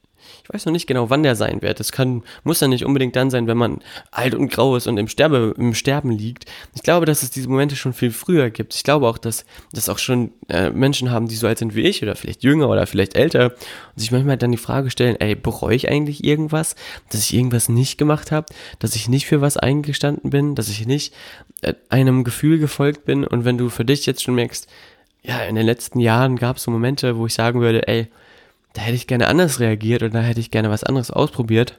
ich 0.44 0.54
weiß 0.54 0.66
noch 0.66 0.72
nicht 0.72 0.86
genau, 0.86 1.10
wann 1.10 1.22
der 1.22 1.36
sein 1.36 1.60
wird. 1.62 1.80
Das 1.80 1.92
kann, 1.92 2.22
muss 2.44 2.60
ja 2.60 2.68
nicht 2.68 2.84
unbedingt 2.84 3.16
dann 3.16 3.30
sein, 3.30 3.46
wenn 3.46 3.56
man 3.56 3.80
alt 4.10 4.34
und 4.34 4.50
grau 4.50 4.76
ist 4.76 4.86
und 4.86 4.96
im, 4.96 5.08
Sterbe, 5.08 5.54
im 5.58 5.74
Sterben 5.74 6.10
liegt. 6.10 6.46
Ich 6.74 6.82
glaube, 6.82 7.06
dass 7.06 7.22
es 7.22 7.30
diese 7.30 7.48
Momente 7.48 7.76
schon 7.76 7.92
viel 7.92 8.10
früher 8.10 8.50
gibt. 8.50 8.74
Ich 8.74 8.82
glaube 8.82 9.06
auch, 9.08 9.18
dass 9.18 9.44
das 9.72 9.88
auch 9.88 9.98
schon 9.98 10.32
äh, 10.48 10.70
Menschen 10.70 11.10
haben, 11.10 11.28
die 11.28 11.34
so 11.34 11.46
alt 11.46 11.58
sind 11.58 11.74
wie 11.74 11.82
ich 11.82 12.02
oder 12.02 12.14
vielleicht 12.14 12.44
jünger 12.44 12.68
oder 12.68 12.86
vielleicht 12.86 13.14
älter 13.14 13.52
und 13.52 13.98
sich 13.98 14.10
manchmal 14.10 14.36
dann 14.36 14.52
die 14.52 14.58
Frage 14.58 14.90
stellen, 14.90 15.16
ey, 15.16 15.34
bereue 15.34 15.74
ich 15.74 15.88
eigentlich 15.90 16.24
irgendwas, 16.24 16.76
dass 17.10 17.22
ich 17.22 17.34
irgendwas 17.34 17.68
nicht 17.68 17.98
gemacht 17.98 18.32
habe, 18.32 18.46
dass 18.78 18.96
ich 18.96 19.08
nicht 19.08 19.26
für 19.26 19.40
was 19.40 19.56
eingestanden 19.56 20.30
bin, 20.30 20.54
dass 20.54 20.68
ich 20.68 20.86
nicht 20.86 21.14
äh, 21.62 21.74
einem 21.88 22.24
Gefühl 22.24 22.58
gefolgt 22.58 23.04
bin 23.04 23.24
und 23.24 23.44
wenn 23.44 23.58
du 23.58 23.68
für 23.68 23.84
dich 23.84 24.06
jetzt 24.06 24.22
schon 24.22 24.34
merkst, 24.34 24.68
ja, 25.28 25.42
in 25.42 25.56
den 25.56 25.66
letzten 25.66 26.00
Jahren 26.00 26.36
gab 26.36 26.56
es 26.56 26.62
so 26.62 26.70
Momente, 26.70 27.18
wo 27.18 27.26
ich 27.26 27.34
sagen 27.34 27.60
würde, 27.60 27.86
ey, 27.86 28.08
da 28.72 28.80
hätte 28.80 28.96
ich 28.96 29.06
gerne 29.06 29.28
anders 29.28 29.60
reagiert 29.60 30.02
oder 30.02 30.12
da 30.12 30.20
hätte 30.22 30.40
ich 30.40 30.50
gerne 30.50 30.70
was 30.70 30.84
anderes 30.84 31.10
ausprobiert, 31.10 31.78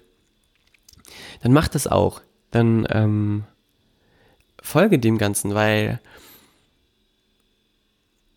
dann 1.41 1.51
mach 1.51 1.67
das 1.67 1.87
auch. 1.87 2.21
Dann 2.51 2.87
ähm, 2.91 3.45
folge 4.61 4.99
dem 4.99 5.17
Ganzen, 5.17 5.55
weil 5.55 5.99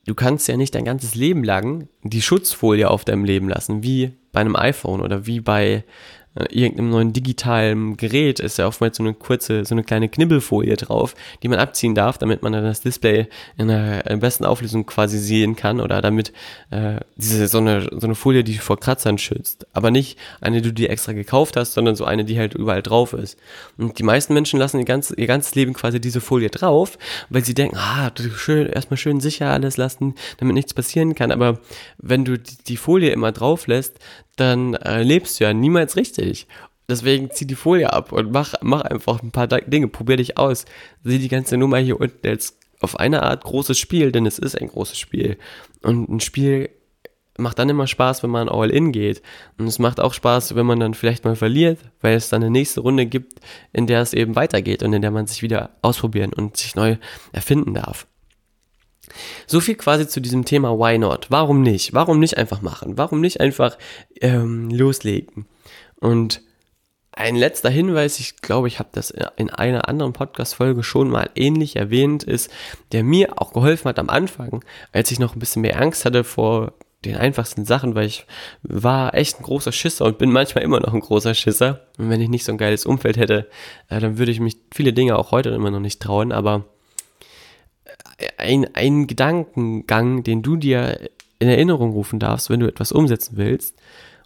du 0.07 0.15
kannst 0.15 0.49
ja 0.49 0.57
nicht 0.57 0.75
dein 0.75 0.87
ganzes 0.87 1.15
Leben 1.15 1.45
lang 1.45 1.89
die 2.03 2.23
Schutzfolie 2.23 2.89
auf 2.89 3.05
deinem 3.05 3.25
Leben 3.25 3.51
lassen, 3.51 3.83
wie 3.83 4.15
bei 4.33 4.41
einem 4.41 4.57
iPhone 4.57 5.03
oder 5.03 5.27
wie 5.27 5.41
bei 5.41 5.85
irgendeinem 6.35 6.91
neuen 6.91 7.13
digitalen 7.13 7.97
Gerät 7.97 8.41
ist 8.41 8.59
ja 8.59 8.67
oftmals 8.67 8.97
so 8.97 9.03
eine 9.03 9.15
kurze, 9.15 9.65
so 9.65 9.75
eine 9.75 9.85
kleine 9.85 10.09
Knibbelfolie 10.09 10.77
drauf, 10.77 11.15
die 11.43 11.49
man 11.49 11.59
abziehen 11.59 11.95
darf, 11.95 12.17
damit 12.17 12.43
man 12.43 12.53
dann 12.53 12.65
das 12.65 12.81
Display 12.81 13.27
in 13.59 13.69
der 13.69 14.03
besten 14.17 14.45
Auflösung 14.45 14.87
quasi 14.87 15.19
sehen 15.19 15.57
kann 15.57 15.81
oder 15.81 16.01
damit 16.01 16.33
äh, 16.71 17.01
diese 17.17 17.49
so 17.49 17.59
eine, 17.59 17.83
so 17.83 18.07
eine 18.07 18.15
Folie, 18.15 18.45
die 18.45 18.55
vor 18.55 18.81
Kratzern 18.81 19.19
schützt. 19.19 19.67
Aber 19.75 19.91
nicht 19.91 20.19
eine, 20.41 20.63
die 20.63 20.69
du 20.69 20.73
dir 20.73 20.91
extra 20.91 21.13
gekauft 21.13 21.57
hast, 21.57 21.75
sondern 21.75 21.97
so 21.97 22.05
eine, 22.05 22.25
die 22.25 22.39
halt 22.39 22.55
überall 22.55 22.83
drauf 22.83 23.13
ist. 23.13 23.39
Und 23.77 23.99
die 23.99 24.03
meisten 24.03 24.33
Menschen 24.33 24.59
lassen 24.59 24.79
ihr, 24.79 24.87
ganz, 24.87 25.13
ihr 25.15 25.27
ganzes 25.27 25.55
Leben 25.55 25.75
quasi 25.75 26.01
diese 26.01 26.21
Folie 26.23 26.49
drauf, 26.49 26.99
weil 27.29 27.45
sie 27.45 27.55
denken, 27.55 27.77
ah, 27.77 28.11
schön, 28.37 28.67
erstmal 28.67 28.97
schön 28.97 29.21
sicher 29.21 29.51
alles 29.51 29.77
lassen, 29.77 30.15
damit 30.39 30.55
nichts 30.55 30.73
passieren 30.73 31.15
kann. 31.15 31.31
Aber 31.31 31.61
wenn 31.99 32.25
du 32.25 32.39
die 32.39 32.77
Folie 32.77 33.11
immer 33.11 33.33
drauf 33.33 33.67
lässt, 33.67 33.99
dann 34.37 34.75
äh, 34.75 35.03
lebst 35.03 35.39
du 35.39 35.45
ja 35.45 35.53
niemals 35.53 35.97
richtig. 35.97 36.47
Deswegen 36.89 37.31
zieh 37.31 37.47
die 37.47 37.55
Folie 37.55 37.93
ab 37.93 38.13
und 38.13 38.33
mach, 38.33 38.55
mach 38.61 38.83
einfach 38.83 39.23
ein 39.23 39.31
paar 39.31 39.47
Dinge, 39.47 39.89
probier 39.89 40.17
dich 40.17 40.37
aus. 40.37 40.65
Sieh 41.05 41.19
die 41.19 41.29
ganze 41.29 41.57
Nummer 41.57 41.79
hier 41.79 42.01
unten 42.01 42.27
als 42.27 42.59
auf 42.81 42.99
eine 42.99 43.23
Art 43.23 43.45
großes 43.45 43.79
Spiel, 43.79 44.13
denn 44.13 44.27
es 44.27 44.39
ist 44.39 44.61
ein 44.61 44.69
großes 44.69 44.99
Spiel. 44.99 45.39
Und 45.83 46.09
ein 46.09 46.21
Spiel 46.21 46.71
macht 47.39 47.59
dann 47.59 47.69
immer 47.69 47.87
Spaß, 47.87 48.23
wenn 48.23 48.31
man 48.31 48.49
all 48.49 48.71
in 48.71 48.93
geht. 48.93 49.23
Und 49.59 49.67
es 49.67 49.79
macht 49.79 50.01
auch 50.01 50.13
Spaß, 50.13 50.55
wenn 50.55 50.67
man 50.67 50.81
dann 50.81 50.95
vielleicht 50.95 51.25
mal 51.25 51.37
verliert, 51.37 51.79
weil 52.01 52.17
es 52.17 52.29
dann 52.29 52.43
eine 52.43 52.51
nächste 52.51 52.81
Runde 52.81 53.07
gibt, 53.07 53.41
in 53.73 53.87
der 53.87 54.01
es 54.01 54.13
eben 54.13 54.37
weitergeht 54.37 54.83
und 54.83 54.93
in 54.93 55.03
der 55.03 55.11
man 55.11 55.27
sich 55.27 55.43
wieder 55.43 55.71
ausprobieren 55.83 56.33
und 56.33 56.57
sich 56.57 56.75
neu 56.75 56.97
erfinden 57.33 57.75
darf. 57.75 58.07
So 59.47 59.61
viel 59.61 59.77
quasi 59.77 60.09
zu 60.09 60.21
diesem 60.21 60.45
Thema 60.45 60.79
Why 60.79 60.99
not? 60.99 61.27
Warum 61.31 61.63
nicht? 61.63 61.93
Warum 61.93 62.19
nicht 62.19 62.39
einfach 62.39 62.63
machen? 62.63 62.99
Warum 62.99 63.21
nicht 63.21 63.41
einfach 63.41 63.79
ähm, 64.21 64.71
loslegen? 64.71 65.47
Und 66.01 66.43
ein 67.15 67.37
letzter 67.37 67.69
Hinweis, 67.69 68.19
ich 68.19 68.39
glaube, 68.39 68.69
ich 68.69 68.79
habe 68.79 68.89
das 68.93 69.13
in 69.37 69.51
einer 69.51 69.89
anderen 69.89 70.15
Podcast-Folge 70.15 70.83
schon 70.83 71.11
mal 71.11 71.29
ähnlich 71.35 71.77
erwähnt, 71.77 72.25
ist, 72.25 72.51
der 72.93 73.05
mir 73.05 73.41
auch 73.41 73.53
geholfen 73.53 73.89
hat 73.89 73.99
am 73.99 74.09
Anfang, 74.09 74.65
als 74.93 75.11
ich 75.11 75.19
noch 75.19 75.37
ein 75.37 75.39
bisschen 75.39 75.63
mehr 75.63 75.81
Angst 75.81 76.07
hatte 76.07 76.25
vor 76.25 76.73
den 77.05 77.17
einfachsten 77.17 77.65
Sachen, 77.65 77.95
weil 77.95 78.07
ich 78.07 78.27
war 78.63 79.15
echt 79.15 79.41
ein 79.41 79.43
großer 79.43 79.73
Schisser 79.73 80.07
und 80.07 80.19
bin 80.19 80.31
manchmal 80.31 80.65
immer 80.65 80.81
noch 80.81 80.95
ein 80.95 81.01
großer 81.01 81.35
Schisser. 81.35 81.87
Und 81.99 82.09
wenn 82.09 82.21
ich 82.21 82.29
nicht 82.29 82.45
so 82.45 82.53
ein 82.53 82.59
geiles 82.59 82.87
Umfeld 82.87 83.17
hätte, 83.17 83.49
äh, 83.89 84.01
dann 84.01 84.19
würde 84.19 84.33
ich 84.33 84.41
mich 84.41 84.57
viele 84.73 84.93
Dinge 84.93 85.19
auch 85.19 85.33
heute 85.33 85.51
immer 85.51 85.71
noch 85.71 85.81
nicht 85.81 86.01
trauen, 86.01 86.33
aber 86.33 86.65
ein, 88.39 88.69
ein 88.75 89.07
Gedankengang, 89.07 90.23
den 90.23 90.43
du 90.43 90.57
dir 90.57 91.11
in 91.39 91.49
Erinnerung 91.49 91.93
rufen 91.93 92.19
darfst, 92.19 92.51
wenn 92.51 92.61
du 92.61 92.69
etwas 92.69 92.93
umsetzen 92.93 93.37
willst 93.37 93.75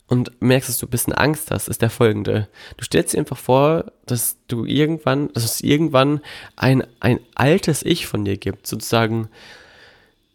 und 0.09 0.41
merkst, 0.41 0.69
dass 0.69 0.79
du 0.79 0.87
ein 0.87 0.91
bisschen 0.91 1.13
Angst 1.13 1.51
hast, 1.51 1.69
ist 1.69 1.83
der 1.83 1.91
folgende. 1.91 2.49
Du 2.77 2.85
stellst 2.85 3.15
dir 3.15 3.19
einfach 3.19 3.37
vor, 3.37 3.87
dass 4.07 4.37
du 4.49 4.65
irgendwann, 4.65 5.33
dass 5.33 5.45
es 5.45 5.61
irgendwann 5.61 6.21
ein, 6.55 6.85
ein 7.01 7.21
altes 7.35 7.83
Ich 7.83 8.07
von 8.07 8.25
dir 8.25 8.37
gibt, 8.37 8.67
sozusagen 8.67 9.29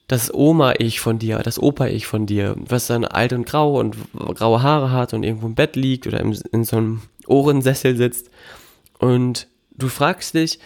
das 0.08 0.34
Oma-Ich 0.34 1.00
von 1.00 1.20
dir, 1.20 1.38
das 1.40 1.58
Opa-Ich 1.58 2.06
von 2.06 2.26
dir, 2.26 2.56
was 2.58 2.88
dann 2.88 3.06
alt 3.06 3.32
und 3.32 3.46
grau 3.46 3.80
und 3.80 3.96
graue 4.14 4.62
Haare 4.62 4.92
hat 4.92 5.14
und 5.14 5.24
irgendwo 5.24 5.48
im 5.48 5.56
Bett 5.56 5.78
liegt 5.78 6.06
oder 6.06 6.20
im, 6.20 6.38
in 6.52 6.66
so 6.66 6.76
einem 6.76 7.02
Ohrensessel 7.28 7.96
sitzt. 7.96 8.30
Und 9.00 9.48
du 9.72 9.88
fragst 9.88 10.34
dich, 10.34 10.60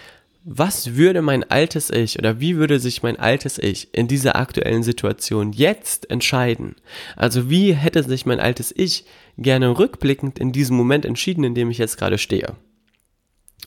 was 0.48 0.96
würde 0.96 1.24
mein 1.24 1.44
altes 1.50 1.90
Ich 1.90 2.20
oder 2.20 2.40
wie 2.40 2.56
würde 2.56 2.80
sich 2.80 3.02
mein 3.02 3.20
altes 3.20 3.58
Ich 3.58 3.90
in 3.94 4.08
dieser 4.08 4.36
aktuellen 4.36 4.84
Situation 4.84 5.52
jetzt 5.52 6.12
entscheiden? 6.12 6.76
Also 7.16 7.50
wie 7.50 7.74
hätte 7.74 8.04
sich 8.04 8.28
mein 8.28 8.40
altes 8.40 8.72
Ich 8.78 9.06
gerne 9.40 9.80
rückblickend 9.80 10.38
in 10.38 10.52
diesem 10.52 10.78
Moment 10.78 11.04
entschieden, 11.04 11.44
in 11.44 11.56
dem 11.56 11.72
ich 11.72 11.80
jetzt 11.80 11.98
gerade 11.98 12.20
stehe? 12.20 12.56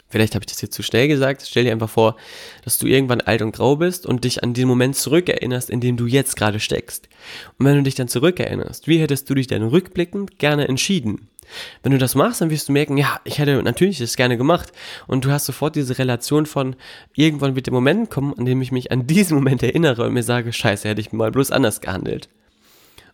Vielleicht 0.09 0.37
habe 0.37 0.45
ich 0.45 0.53
das 0.53 0.63
jetzt 0.63 0.75
zu 0.75 0.85
schnell 0.85 1.09
gesagt. 1.09 1.45
Stell 1.47 1.65
dir 1.65 1.73
einfach 1.73 1.91
vor, 1.91 2.17
dass 2.65 2.79
du 2.79 2.87
irgendwann 2.87 3.23
alt 3.23 3.43
und 3.43 3.53
grau 3.53 3.75
bist 3.75 4.07
und 4.07 4.23
dich 4.23 4.45
an 4.45 4.55
den 4.55 4.69
Moment 4.69 4.95
zurückerinnerst, 4.95 5.71
in 5.71 5.81
dem 5.81 5.97
du 5.97 6.07
jetzt 6.07 6.37
gerade 6.37 6.61
steckst. 6.61 7.09
Und 7.59 7.67
wenn 7.67 7.77
du 7.77 7.83
dich 7.83 7.97
dann 7.97 8.09
zurückerinnerst, 8.09 8.87
wie 8.87 9.01
hättest 9.01 9.29
du 9.29 9.35
dich 9.35 9.49
denn 9.49 9.65
rückblickend 9.65 10.39
gerne 10.39 10.69
entschieden? 10.69 11.29
Wenn 11.83 11.93
du 11.93 11.99
das 11.99 12.15
machst, 12.15 12.41
dann 12.41 12.51
wirst 12.51 12.69
du 12.69 12.73
merken, 12.73 12.97
ja, 12.97 13.21
ich 13.25 13.39
hätte 13.39 13.63
natürlich 13.63 13.99
das 13.99 14.17
gerne 14.17 14.37
gemacht. 14.37 14.73
Und 15.07 15.25
du 15.25 15.31
hast 15.31 15.47
sofort 15.47 15.77
diese 15.77 15.99
Relation 15.99 16.47
von, 16.47 16.77
irgendwann 17.15 17.55
wird 17.55 17.67
der 17.67 17.75
Moment 17.75 18.11
kommen, 18.11 18.35
an 18.39 18.45
dem 18.45 18.63
ich 18.63 18.73
mich 18.73 18.93
an 18.93 19.07
diesen 19.07 19.37
Moment 19.37 19.63
erinnere 19.63 20.07
und 20.07 20.13
mir 20.13 20.23
sage, 20.23 20.53
scheiße, 20.53 20.89
hätte 20.89 21.01
ich 21.01 21.13
mal 21.13 21.31
bloß 21.31 21.51
anders 21.51 21.81
gehandelt. 21.81 22.29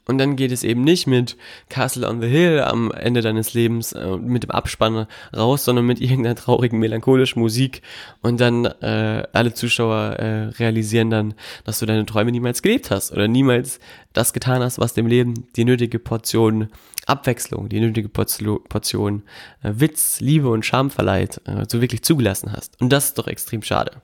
Und 0.07 0.19
dann 0.19 0.37
geht 0.37 0.53
es 0.53 0.65
eben 0.65 0.83
nicht 0.83 1.07
mit 1.07 1.37
Castle 1.69 2.09
on 2.09 2.21
the 2.21 2.29
Hill 2.29 2.61
am 2.61 2.91
Ende 2.91 3.23
deines 3.23 3.55
Lebens 3.55 3.93
äh, 3.93 4.17
mit 4.17 4.43
dem 4.43 4.51
Abspann 4.51 5.07
raus, 5.35 5.65
sondern 5.65 5.87
mit 5.87 6.01
irgendeiner 6.03 6.35
traurigen, 6.35 6.79
melancholischen 6.79 7.41
Musik. 7.41 7.83
Und 8.21 8.41
dann 8.41 8.65
äh, 8.65 9.27
alle 9.33 9.55
Zuschauer 9.55 10.15
äh, 10.19 10.45
realisieren 10.59 11.11
dann, 11.11 11.35
dass 11.65 11.79
du 11.79 11.87
deine 11.87 12.07
Träume 12.07 12.33
niemals 12.33 12.63
gelebt 12.63 12.91
hast 12.91 13.13
oder 13.13 13.29
niemals 13.29 13.81
das 14.13 14.33
getan 14.33 14.63
hast, 14.63 14.79
was 14.79 14.95
dem 14.95 15.07
Leben 15.07 15.47
die 15.57 15.65
nötige 15.65 15.99
Portion 15.99 16.69
Abwechslung, 17.07 17.69
die 17.69 17.81
nötige 17.81 18.09
Portion 18.09 19.23
äh, 19.63 19.73
Witz, 19.75 20.21
Liebe 20.21 20.49
und 20.49 20.65
Charme 20.65 20.91
verleiht, 20.91 21.41
äh, 21.45 21.65
so 21.69 21.81
wirklich 21.81 22.03
zugelassen 22.03 22.53
hast. 22.53 22.81
Und 22.81 22.91
das 22.91 23.07
ist 23.07 23.19
doch 23.19 23.27
extrem 23.27 23.63
schade. 23.63 24.01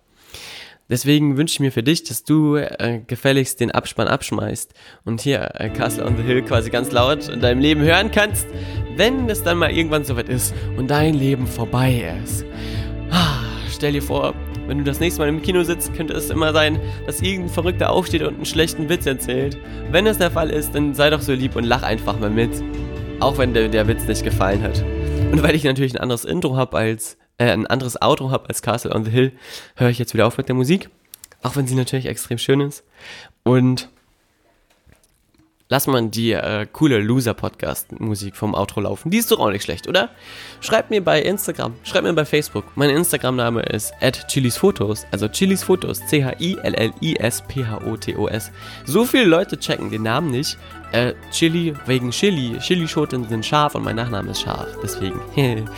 Deswegen 0.90 1.36
wünsche 1.36 1.52
ich 1.52 1.60
mir 1.60 1.70
für 1.70 1.84
dich, 1.84 2.02
dass 2.02 2.24
du 2.24 2.56
äh, 2.56 3.00
gefälligst 3.06 3.60
den 3.60 3.70
Abspann 3.70 4.08
abschmeißt 4.08 4.74
und 5.04 5.20
hier 5.20 5.52
äh, 5.54 5.68
Castle 5.70 6.04
on 6.04 6.16
the 6.16 6.22
Hill 6.24 6.42
quasi 6.42 6.68
ganz 6.68 6.90
laut 6.90 7.28
in 7.28 7.40
deinem 7.40 7.60
Leben 7.60 7.80
hören 7.80 8.10
kannst, 8.10 8.48
wenn 8.96 9.30
es 9.30 9.44
dann 9.44 9.58
mal 9.58 9.70
irgendwann 9.70 10.04
soweit 10.04 10.28
ist 10.28 10.52
und 10.76 10.90
dein 10.90 11.14
Leben 11.14 11.46
vorbei 11.46 12.12
ist. 12.24 12.44
Ah, 13.10 13.38
stell 13.70 13.92
dir 13.92 14.02
vor, 14.02 14.34
wenn 14.66 14.78
du 14.78 14.84
das 14.84 14.98
nächste 14.98 15.20
Mal 15.20 15.28
im 15.28 15.42
Kino 15.42 15.62
sitzt, 15.62 15.94
könnte 15.94 16.12
es 16.12 16.28
immer 16.28 16.52
sein, 16.52 16.80
dass 17.06 17.22
irgendein 17.22 17.54
Verrückter 17.54 17.90
aufsteht 17.90 18.22
und 18.22 18.34
einen 18.34 18.44
schlechten 18.44 18.88
Witz 18.88 19.06
erzählt. 19.06 19.58
Wenn 19.92 20.06
das 20.06 20.18
der 20.18 20.32
Fall 20.32 20.50
ist, 20.50 20.74
dann 20.74 20.94
sei 20.94 21.10
doch 21.10 21.20
so 21.20 21.32
lieb 21.32 21.54
und 21.54 21.64
lach 21.64 21.84
einfach 21.84 22.18
mal 22.18 22.30
mit. 22.30 22.50
Auch 23.20 23.38
wenn 23.38 23.54
der, 23.54 23.68
der 23.68 23.86
Witz 23.86 24.06
nicht 24.06 24.24
gefallen 24.24 24.62
hat. 24.62 24.84
Und 25.30 25.42
weil 25.42 25.54
ich 25.54 25.62
natürlich 25.64 25.94
ein 25.94 26.00
anderes 26.00 26.24
Intro 26.24 26.56
habe 26.56 26.76
als 26.76 27.16
äh, 27.40 27.50
ein 27.50 27.66
anderes 27.66 28.00
Outro 28.00 28.30
habe 28.30 28.48
als 28.48 28.62
Castle 28.62 28.94
on 28.94 29.04
the 29.04 29.10
Hill, 29.10 29.32
höre 29.76 29.88
ich 29.88 29.98
jetzt 29.98 30.14
wieder 30.14 30.26
auf 30.26 30.38
mit 30.38 30.48
der 30.48 30.54
Musik. 30.54 30.90
Auch 31.42 31.56
wenn 31.56 31.66
sie 31.66 31.74
natürlich 31.74 32.06
extrem 32.06 32.36
schön 32.36 32.60
ist. 32.60 32.84
Und 33.44 33.88
lass 35.70 35.86
mal 35.86 36.06
die 36.08 36.32
äh, 36.32 36.66
coole 36.70 36.98
Loser-Podcast-Musik 36.98 38.36
vom 38.36 38.54
Outro 38.54 38.82
laufen. 38.82 39.10
Die 39.10 39.16
ist 39.16 39.32
doch 39.32 39.40
auch 39.40 39.50
nicht 39.50 39.62
schlecht, 39.62 39.88
oder? 39.88 40.10
Schreibt 40.60 40.90
mir 40.90 41.02
bei 41.02 41.22
Instagram, 41.22 41.72
schreibt 41.82 42.04
mir 42.04 42.12
bei 42.12 42.26
Facebook. 42.26 42.66
Mein 42.74 42.90
Instagram-Name 42.90 43.62
ist 43.62 43.94
chilisfotos, 44.28 45.06
also 45.10 45.26
chilisfotos, 45.28 46.06
C-H-I-L-L-I-S-P-H-O-T-O-S. 46.08 48.52
So 48.84 49.06
viele 49.06 49.24
Leute 49.24 49.58
checken 49.58 49.90
den 49.90 50.02
Namen 50.02 50.30
nicht. 50.30 50.58
Äh, 50.92 51.14
Chili 51.30 51.74
wegen 51.86 52.10
Chili. 52.10 52.58
Chilischoten 52.58 53.26
sind 53.30 53.46
scharf 53.46 53.74
und 53.76 53.84
mein 53.84 53.96
Nachname 53.96 54.32
ist 54.32 54.42
scharf. 54.42 54.68
Deswegen. 54.82 55.18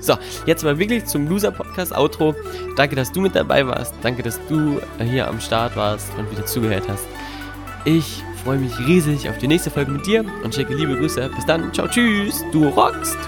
So, 0.00 0.16
jetzt 0.46 0.64
mal 0.64 0.78
wirklich 0.78 1.04
zum 1.04 1.28
Loser-Podcast-Outro. 1.28 2.34
Danke, 2.76 2.96
dass 2.96 3.12
du 3.12 3.20
mit 3.20 3.34
dabei 3.34 3.66
warst. 3.66 3.94
Danke, 4.02 4.22
dass 4.22 4.38
du 4.48 4.80
hier 5.02 5.28
am 5.28 5.40
Start 5.40 5.76
warst 5.76 6.10
und 6.16 6.30
wieder 6.30 6.46
zugehört 6.46 6.84
hast. 6.88 7.06
Ich 7.84 8.22
freue 8.44 8.58
mich 8.58 8.78
riesig 8.78 9.28
auf 9.28 9.38
die 9.38 9.48
nächste 9.48 9.70
Folge 9.70 9.90
mit 9.90 10.06
dir 10.06 10.24
und 10.42 10.54
schicke 10.54 10.74
liebe 10.74 10.96
Grüße. 10.96 11.30
Bis 11.34 11.46
dann. 11.46 11.72
Ciao, 11.72 11.86
tschüss. 11.88 12.44
Du 12.52 12.68
rockst. 12.68 13.18